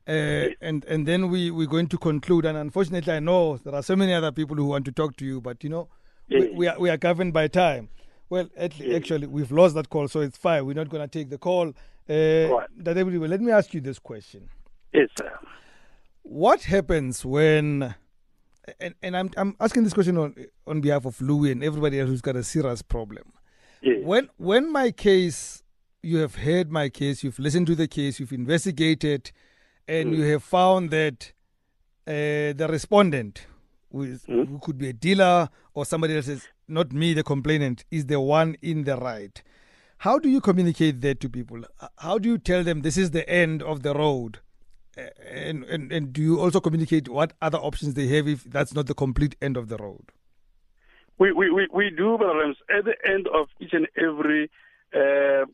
uh, 0.07 0.48
and 0.61 0.85
and 0.85 1.07
then 1.07 1.28
we 1.28 1.50
we're 1.50 1.66
going 1.66 1.88
to 1.88 1.98
conclude. 1.98 2.44
And 2.44 2.57
unfortunately, 2.57 3.12
I 3.12 3.20
know 3.20 3.57
there 3.59 3.74
are 3.74 3.83
so 3.83 3.96
many 3.96 4.14
other 4.14 4.33
people 4.33 4.57
who 4.57 4.66
want 4.66 4.85
to 4.87 4.92
talk 4.92 5.16
to 5.16 5.24
you, 5.24 5.40
but 5.40 5.62
you 5.64 5.70
know, 5.70 5.88
we, 6.28 6.48
we 6.50 6.68
are 6.68 6.78
we 6.78 6.90
are 6.90 6.96
governed 6.96 7.33
by 7.33 7.48
time. 7.48 7.88
Well, 8.31 8.48
at, 8.57 8.81
actually, 8.81 9.26
we've 9.26 9.52
lost 9.52 9.74
that 9.74 9.90
call, 9.90 10.09
so 10.09 10.20
it's 10.20 10.38
fine. 10.38 10.64
We're 10.64 10.74
not 10.74 10.88
gonna 10.88 11.09
take 11.09 11.28
the 11.28 11.38
call. 11.38 11.74
Uh, 12.12 12.61
let 12.85 13.40
me 13.40 13.51
ask 13.53 13.72
you 13.75 13.81
this 13.81 13.98
question. 13.98 14.48
Yes, 14.92 15.09
sir. 15.18 15.33
what 16.22 16.62
happens 16.62 17.25
when 17.25 17.94
and, 18.81 18.94
and 19.03 19.16
I'm 19.16 19.31
I'm 19.37 19.57
asking 19.61 19.85
this 19.85 19.92
question 19.92 20.16
on 20.18 20.35
on 20.66 20.81
behalf 20.81 21.05
of 21.05 21.20
Louis 21.20 21.53
and 21.53 21.64
everybody 21.64 21.98
else 21.98 22.09
who's 22.11 22.20
got 22.20 22.37
a 22.37 22.42
serious 22.42 22.83
problem. 22.83 23.33
Yes. 23.81 23.98
When 24.05 24.29
when 24.37 24.70
my 24.70 24.90
case 24.90 25.62
you 26.03 26.18
have 26.18 26.35
heard 26.35 26.70
my 26.70 26.88
case, 26.88 27.22
you've 27.22 27.38
listened 27.38 27.66
to 27.68 27.75
the 27.75 27.88
case, 27.88 28.18
you've 28.18 28.33
investigated, 28.33 29.31
and 29.87 30.14
you 30.14 30.25
have 30.25 30.42
found 30.42 30.90
that 30.90 31.33
uh, 32.07 32.53
the 32.53 32.66
respondent, 32.68 33.46
who, 33.92 34.03
is, 34.03 34.25
who 34.27 34.59
could 34.61 34.79
be 34.79 34.88
a 34.88 34.92
dealer 34.92 35.48
or 35.75 35.85
somebody 35.87 36.16
else 36.16 36.27
is 36.27 36.48
not 36.66 36.92
me, 36.92 37.14
the 37.14 37.22
complainant, 37.22 37.85
is 37.90 38.07
the 38.07 38.18
one 38.18 38.57
in 38.62 38.83
the 38.83 38.96
right. 38.96 39.42
How 40.02 40.18
do 40.18 40.28
you 40.28 40.40
communicate 40.40 41.00
that 41.02 41.20
to 41.20 41.28
people? 41.28 41.62
How 41.98 42.18
do 42.18 42.28
you 42.28 42.36
tell 42.36 42.64
them 42.64 42.82
this 42.82 42.96
is 42.96 43.12
the 43.12 43.28
end 43.28 43.62
of 43.62 43.82
the 43.82 43.94
road? 43.94 44.40
and, 44.96 45.64
and 45.64 45.92
and 45.92 46.12
do 46.12 46.20
you 46.20 46.40
also 46.40 46.60
communicate 46.60 47.08
what 47.08 47.32
other 47.40 47.58
options 47.58 47.94
they 47.94 48.08
have 48.08 48.28
if 48.28 48.44
that's 48.44 48.74
not 48.74 48.86
the 48.86 48.94
complete 48.94 49.36
end 49.40 49.56
of 49.56 49.68
the 49.68 49.76
road? 49.76 50.10
We 51.18 51.32
we 51.32 51.50
we, 51.50 51.68
we 51.72 51.90
do, 51.90 52.18
Brother 52.18 52.52
at 52.76 52.84
the 52.84 52.96
end 53.08 53.28
of 53.28 53.46
each 53.60 53.72
and 53.72 53.86
every 53.96 54.50
uh, 54.92 55.44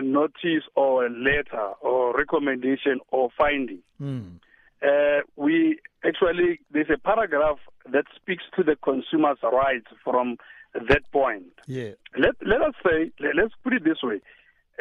notice 0.00 0.64
or 0.74 1.08
letter 1.08 1.72
or 1.80 2.14
recommendation 2.16 3.00
or 3.08 3.30
finding. 3.36 3.80
Mm. 4.00 4.40
Uh, 4.82 5.22
we 5.36 5.78
actually 6.04 6.60
there's 6.70 6.90
a 6.92 6.98
paragraph 6.98 7.58
that 7.90 8.04
speaks 8.14 8.44
to 8.56 8.62
the 8.62 8.76
consumer's 8.76 9.38
rights 9.42 9.86
from 10.04 10.36
that 10.74 11.02
point. 11.12 11.52
Yeah. 11.66 11.90
Let 12.18 12.34
let 12.46 12.60
us 12.62 12.74
say 12.84 13.10
let, 13.20 13.38
us 13.44 13.50
put 13.62 13.72
it 13.72 13.84
this 13.84 13.98
way. 14.02 14.20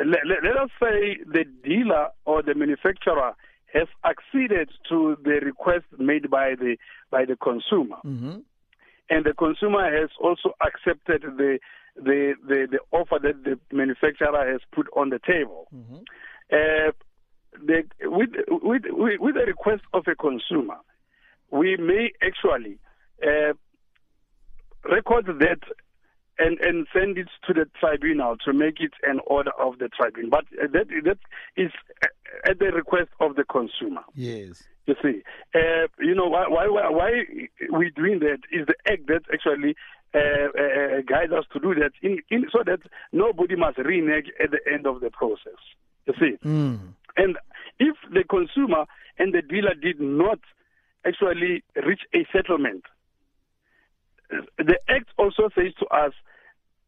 Let, 0.05 0.25
let, 0.25 0.43
let 0.43 0.57
us 0.57 0.69
say 0.81 1.17
the 1.25 1.45
dealer 1.63 2.09
or 2.25 2.41
the 2.41 2.55
manufacturer 2.55 3.33
has 3.73 3.87
acceded 4.03 4.69
to 4.89 5.17
the 5.23 5.39
request 5.43 5.85
made 5.97 6.29
by 6.29 6.55
the 6.55 6.77
by 7.11 7.25
the 7.25 7.35
consumer, 7.35 7.97
Mm-hmm. 8.05 8.37
and 9.09 9.25
the 9.25 9.33
consumer 9.33 9.85
has 9.99 10.09
also 10.19 10.53
accepted 10.65 11.21
the 11.37 11.59
the 11.95 12.33
the, 12.47 12.67
the 12.71 12.79
offer 12.91 13.19
that 13.21 13.43
the 13.43 13.59
manufacturer 13.75 14.51
has 14.51 14.61
put 14.71 14.87
on 14.95 15.09
the 15.09 15.19
table. 15.19 15.67
Mm-hmm. 15.75 15.97
Uh, 16.51 16.91
the, 17.65 17.83
with, 18.03 18.29
with, 18.47 18.83
with, 18.89 19.19
with 19.19 19.35
the 19.35 19.45
request 19.45 19.81
of 19.93 20.03
a 20.07 20.15
consumer, 20.15 20.77
we 21.51 21.77
may 21.77 22.11
actually 22.23 22.77
uh, 23.23 23.53
record 24.83 25.25
that 25.39 25.59
and, 26.37 26.57
and 26.59 26.87
send 26.93 27.17
it 27.17 27.27
to 27.47 27.53
the 27.53 27.67
tribunal 27.79 28.37
to 28.45 28.53
make 28.53 28.79
it 28.79 28.93
an 29.03 29.19
order 29.27 29.51
of 29.59 29.77
the 29.79 29.89
tribunal. 29.89 30.29
But 30.29 30.45
uh, 30.61 30.67
that, 30.71 30.87
that 31.03 31.17
is 31.57 31.71
uh, 32.01 32.49
at 32.49 32.59
the 32.59 32.67
request 32.67 33.09
of 33.19 33.35
the 33.35 33.43
consumer. 33.43 34.01
Yes. 34.15 34.63
You 34.85 34.95
see, 35.03 35.21
uh, 35.53 35.87
you 35.99 36.15
know 36.15 36.27
why, 36.27 36.47
why 36.47 36.67
why 36.67 36.89
why 36.89 37.11
we 37.77 37.91
doing 37.95 38.19
that 38.19 38.39
is 38.51 38.65
the 38.65 38.75
act 38.91 39.05
that 39.07 39.21
actually 39.31 39.75
uh, 40.15 40.17
uh, 40.17 41.01
guides 41.05 41.31
us 41.31 41.45
to 41.53 41.59
do 41.59 41.75
that, 41.75 41.91
in, 42.01 42.17
in 42.31 42.45
so 42.51 42.63
that 42.65 42.79
nobody 43.11 43.55
must 43.55 43.77
renege 43.77 44.31
at 44.43 44.49
the 44.49 44.59
end 44.71 44.87
of 44.87 45.01
the 45.01 45.11
process. 45.11 45.59
You 46.07 46.13
see, 46.19 46.37
Mm. 46.43 46.79
and 47.17 47.37
if 47.79 47.95
the 48.11 48.23
consumer 48.23 48.85
and 49.19 49.31
the 49.31 49.43
dealer 49.43 49.75
did 49.75 49.99
not 49.99 50.39
actually 51.05 51.63
reach 51.85 52.01
a 52.15 52.25
settlement, 52.33 52.83
the 54.57 54.77
Act 54.89 55.09
also 55.17 55.49
says 55.55 55.73
to 55.79 55.85
us 55.87 56.13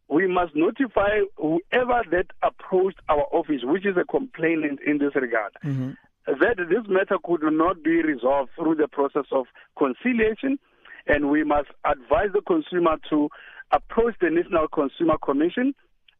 we 0.07 0.27
must 0.27 0.55
notify 0.55 1.19
whoever 1.37 2.03
that 2.11 2.27
approached 2.43 2.99
our 3.07 3.25
office, 3.31 3.61
which 3.63 3.85
is 3.85 3.95
a 3.95 4.03
complainant 4.03 4.79
in 4.85 4.97
this 4.97 5.15
regard, 5.15 5.53
Mhm. 5.63 5.95
that 6.27 6.57
this 6.57 6.85
matter 6.87 7.17
could 7.23 7.43
not 7.43 7.81
be 7.81 8.01
resolved 8.01 8.51
through 8.55 8.75
the 8.75 8.89
process 8.89 9.25
of 9.31 9.47
conciliation, 9.77 10.59
and 11.07 11.29
we 11.31 11.43
must 11.43 11.69
advise 11.85 12.31
the 12.33 12.41
consumer 12.41 12.97
to 13.09 13.29
approach 13.71 14.15
the 14.19 14.29
National 14.29 14.67
Consumer 14.67 15.17
Commission 15.23 15.73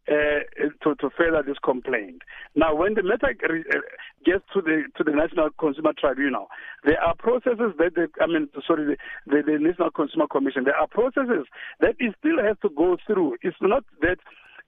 uh, 0.10 0.42
to, 0.84 0.96
to 0.96 1.10
further 1.18 1.44
this 1.46 1.58
complaint. 1.64 2.22
Now, 2.56 2.76
when 2.76 2.96
the 2.96 3.04
matter 3.04 3.36
uh, 3.44 3.78
gets 4.26 4.44
to 4.54 4.62
the 4.62 4.84
to 4.98 5.04
the 5.04 5.12
National 5.12 5.50
Consumer 5.60 5.94
Tribunal, 5.98 6.48
there 6.84 7.02
are 7.02 7.16
processes 7.16 7.74
that 7.78 7.96
the, 7.96 8.08
I 8.22 8.28
mean, 8.28 8.50
sorry, 8.66 8.86
the, 8.86 8.98
the, 9.28 9.44
the 9.46 9.60
National 9.60 9.92
Consumer 9.92 10.28
Commission. 10.28 10.64
There 10.64 10.76
are 10.76 10.88
processes 10.88 11.46
that 11.80 11.96
it 12.00 12.16
still 12.20 12.44
has 12.44 12.58
to 12.64 12.70
go 12.70 12.98
through. 13.06 13.38
It's 13.42 13.58
not 13.62 13.84
that. 14.02 14.18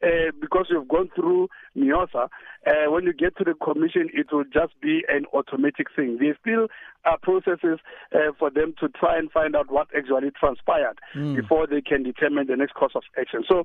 Uh, 0.04 0.32
because 0.42 0.66
you've 0.70 0.90
gone 0.90 1.10
through 1.16 1.48
MIOSA, 1.78 2.28
uh, 2.68 2.92
when 2.92 3.06
you 3.06 3.14
get 3.14 3.38
to 3.38 3.46
the 3.46 3.54
commission, 3.64 4.10
it 4.14 4.28
will 4.34 4.44
just 4.44 4.74
be 4.82 5.02
an 5.08 5.24
automatic 5.34 5.88
thing. 5.96 6.18
There 6.20 6.38
still 6.42 6.68
are 7.06 7.18
processes 7.22 7.80
uh, 8.14 8.34
for 8.38 8.50
them 8.50 8.74
to 8.82 8.90
try 8.90 9.18
and 9.18 9.32
find 9.32 9.56
out 9.56 9.72
what 9.72 9.88
actually 9.96 10.32
transpired 10.38 11.00
Mm. 11.16 11.38
before 11.38 11.68
they 11.68 11.80
can 11.80 12.04
determine 12.04 12.48
the 12.48 12.58
next 12.58 12.74
course 12.74 12.92
of 12.96 13.04
action. 13.18 13.46
So, 13.48 13.64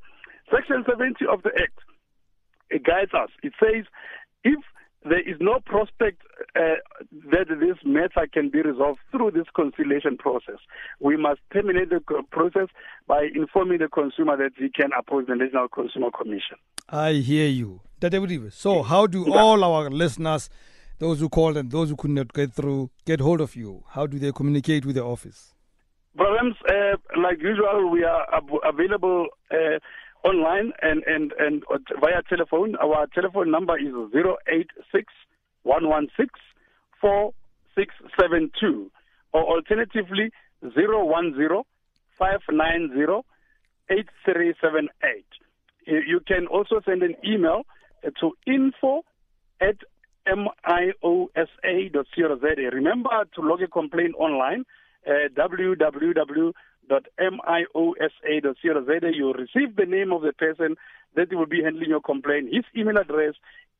Section 0.50 0.84
70 0.88 1.26
of 1.30 1.42
the 1.42 1.50
Act 1.61 1.78
it 2.70 2.84
guides 2.84 3.12
us. 3.14 3.30
It 3.42 3.52
says 3.62 3.84
if 4.44 4.58
there 5.04 5.20
is 5.20 5.37
no 5.40 5.58
prospect 5.64 6.20
uh, 6.56 6.76
that 7.30 7.46
this 7.48 7.76
matter 7.84 8.26
can 8.32 8.50
be 8.50 8.62
resolved 8.62 8.98
through 9.11 9.30
this 9.30 9.46
conciliation 9.54 10.16
process, 10.18 10.58
we 11.00 11.16
must 11.16 11.40
terminate 11.52 11.90
the 11.90 12.00
process 12.30 12.68
by 13.06 13.28
informing 13.34 13.78
the 13.78 13.88
consumer 13.88 14.37
that 14.37 14.50
he 14.58 14.68
can 14.70 14.90
approach 14.98 15.26
the 15.26 15.37
National 15.37 15.68
Consumer 15.68 16.11
Commission. 16.11 16.56
I 16.88 17.12
hear 17.14 17.46
you. 17.48 17.80
So, 18.50 18.82
how 18.82 19.06
do 19.08 19.32
all 19.32 19.64
our 19.64 19.90
listeners, 19.90 20.48
those 21.00 21.18
who 21.20 21.28
called 21.28 21.56
and 21.56 21.70
those 21.70 21.90
who 21.90 21.96
could 21.96 22.11
not 22.12 22.32
get 22.32 22.52
through, 22.52 22.90
get 23.04 23.20
hold 23.20 23.40
of 23.40 23.56
you? 23.56 23.82
How 23.88 24.06
do 24.06 24.18
they 24.20 24.30
communicate 24.30 24.87
with 24.87 24.94
the 24.94 25.02
office? 25.04 25.52
Problems, 26.16 26.54
uh, 26.68 26.96
like 27.20 27.40
usual, 27.40 27.90
we 27.90 28.04
are 28.04 28.24
ab- 28.32 28.50
available 28.64 29.26
uh, 29.50 29.78
online 30.24 30.72
and, 30.83 31.02
and, 31.07 31.33
and 31.38 31.62
uh, 31.72 31.78
via 32.00 32.22
telephone. 32.28 32.76
Our 32.76 33.07
telephone 33.14 33.50
number 33.50 33.78
is 33.78 33.94
086 34.14 35.12
4672 37.00 38.90
or 39.33 39.42
alternatively 39.42 40.31
010 40.62 40.74
590 42.18 43.24
8378. 43.90 45.24
You 45.87 46.00
you 46.07 46.20
can 46.20 46.46
also 46.46 46.81
send 46.85 47.02
an 47.02 47.14
email 47.24 47.62
to 48.20 48.33
info 48.46 49.04
at 49.61 49.76
miosa.co.za. 50.26 51.33
Remember 52.72 53.24
to 53.35 53.40
log 53.40 53.62
a 53.62 53.68
complaint 53.68 54.14
online, 54.18 54.64
uh, 55.07 55.28
www.miosa.co.za. 56.88 59.11
You'll 59.14 59.35
receive 59.35 59.77
the 59.77 59.87
name 59.87 60.12
of 60.12 60.22
the 60.22 60.33
person 60.33 60.77
that 61.16 61.33
will 61.33 61.46
be 61.46 61.62
handling 61.62 61.90
your 61.90 62.01
complaint, 62.01 62.48
his 62.53 62.64
email 62.77 62.98
address, 62.98 63.35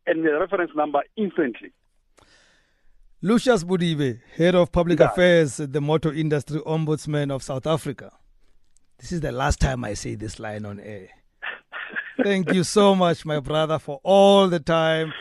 and 0.07 0.25
the 0.25 0.39
reference 0.39 0.71
number 0.75 1.01
instantly. 1.17 1.73
Lucius 3.21 3.65
Bodibe, 3.65 4.21
Head 4.37 4.55
of 4.55 4.71
Public 4.71 5.01
Yeah. 5.01 5.11
Affairs 5.11 5.59
at 5.61 5.73
the 5.73 5.81
Motor 5.81 6.13
Industry 6.13 6.61
Ombudsman 6.61 7.33
of 7.33 7.43
South 7.43 7.67
Africa. 7.67 8.13
This 8.99 9.13
is 9.13 9.21
the 9.21 9.33
last 9.33 9.61
time 9.61 9.85
I 9.85 9.95
say 9.95 10.15
this 10.15 10.39
line 10.39 10.65
on 10.65 10.79
air. 10.81 11.09
Thank 12.23 12.53
you 12.53 12.65
so 12.65 12.95
much, 12.95 13.25
my 13.25 13.41
brother, 13.41 13.79
for 13.79 14.01
all 14.03 14.49
the 14.49 14.59
time, 14.61 15.13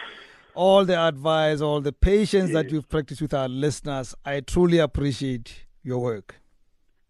all 0.55 0.83
the 0.85 0.99
advice, 0.99 1.61
all 1.61 1.81
the 1.81 1.91
patience 1.91 2.51
that 2.53 2.71
you've 2.71 2.89
practiced 2.89 3.21
with 3.21 3.33
our 3.35 3.47
listeners. 3.47 4.15
I 4.25 4.39
truly 4.41 4.79
appreciate 4.79 5.65
your 5.83 5.99
work. 5.99 6.35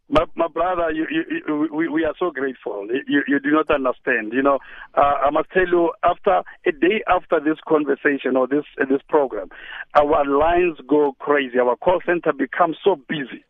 My, 0.10 0.24
my 0.36 0.48
brother, 0.48 0.89
you, 0.91 1.06
you, 1.10 1.67
we, 1.74 1.89
we 1.89 2.06
are 2.06 2.13
so 2.17 2.32
grateful. 2.32 2.88
You, 3.08 3.24
you 3.28 3.39
do 3.39 3.52
not 3.52 3.70
understand. 3.70 4.32
You 4.32 4.41
know, 4.41 4.60
uh, 4.96 5.02
I 5.02 5.30
must 5.32 5.50
tell 5.52 5.67
you, 5.67 5.91
after 6.02 6.43
a 6.65 6.72
day 6.72 7.04
after 7.10 7.41
this 7.41 7.58
conversation 7.67 8.38
or 8.38 8.48
this 8.48 8.63
uh, 8.80 8.86
this 8.86 9.02
program, 9.10 9.50
our 9.96 10.26
lines 10.26 10.78
go 10.88 11.13
crazy. 11.20 11.60
Our 11.60 11.76
call 11.76 12.00
center 12.06 12.32
becomes 12.32 12.78
so 12.84 12.96
busy. 12.96 13.43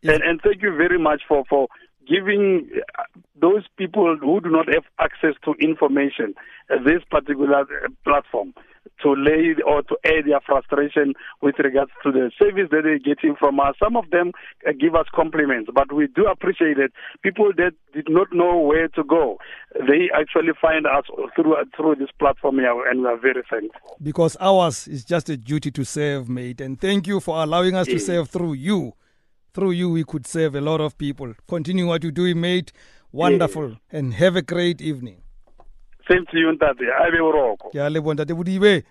Yes. 0.00 0.14
And, 0.14 0.22
and 0.22 0.40
thank 0.42 0.62
you 0.62 0.74
very 0.76 0.98
much 0.98 1.22
for, 1.28 1.44
for 1.48 1.68
giving 2.08 2.70
uh, 2.98 3.02
those 3.38 3.64
people 3.76 4.16
who 4.20 4.40
do 4.40 4.50
not 4.50 4.66
have 4.72 4.84
access 4.98 5.34
to 5.44 5.52
information 5.60 6.34
uh, 6.70 6.76
this 6.84 7.02
particular 7.10 7.60
uh, 7.60 7.88
platform 8.02 8.54
to 9.02 9.14
lay 9.14 9.54
or 9.66 9.82
to 9.82 9.96
air 10.04 10.22
their 10.22 10.40
frustration 10.44 11.14
with 11.42 11.56
regards 11.58 11.90
to 12.02 12.12
the 12.12 12.30
service 12.38 12.68
that 12.70 12.82
they're 12.84 12.98
getting 12.98 13.34
from 13.36 13.60
us. 13.60 13.74
Some 13.82 13.96
of 13.96 14.10
them 14.10 14.32
uh, 14.66 14.72
give 14.78 14.94
us 14.94 15.06
compliments, 15.14 15.70
but 15.74 15.92
we 15.92 16.06
do 16.06 16.26
appreciate 16.26 16.78
it. 16.78 16.92
People 17.22 17.52
that 17.56 17.72
did 17.92 18.08
not 18.08 18.28
know 18.32 18.58
where 18.58 18.88
to 18.88 19.04
go, 19.04 19.38
they 19.74 20.10
actually 20.14 20.52
find 20.60 20.86
us 20.86 21.04
through 21.34 21.56
through 21.76 21.96
this 21.96 22.10
platform 22.18 22.56
here, 22.56 22.88
and 22.88 23.00
we 23.00 23.06
are 23.06 23.18
very 23.18 23.42
thankful. 23.48 23.96
Because 24.02 24.36
ours 24.40 24.88
is 24.88 25.04
just 25.04 25.28
a 25.28 25.36
duty 25.36 25.70
to 25.70 25.84
serve, 25.84 26.28
mate. 26.28 26.60
And 26.60 26.80
thank 26.80 27.06
you 27.06 27.20
for 27.20 27.42
allowing 27.42 27.74
us 27.74 27.86
to 27.86 27.98
serve 27.98 28.30
through 28.30 28.54
you. 28.54 28.94
Through 29.52 29.72
you, 29.72 29.90
we 29.90 30.04
could 30.04 30.26
serve 30.26 30.56
a 30.56 30.60
lot 30.60 30.80
of 30.80 30.98
people. 30.98 31.32
Continue 31.46 31.86
what 31.86 32.02
you're 32.02 32.12
doing, 32.12 32.40
mate. 32.40 32.72
Wonderful. 33.12 33.76
And 33.92 34.14
have 34.14 34.34
a 34.34 34.42
great 34.42 34.80
evening. 34.80 35.23
Same 36.08 36.24
to 36.30 36.38
you, 36.38 36.52
Ntate. 36.52 36.84
Abe 37.06 37.20
Uroko. 37.20 37.70
Ke 37.72 37.80
a 37.80 37.88
leboha, 37.90 38.14
Ntate 38.14 38.34
Bodibe. 38.34 38.84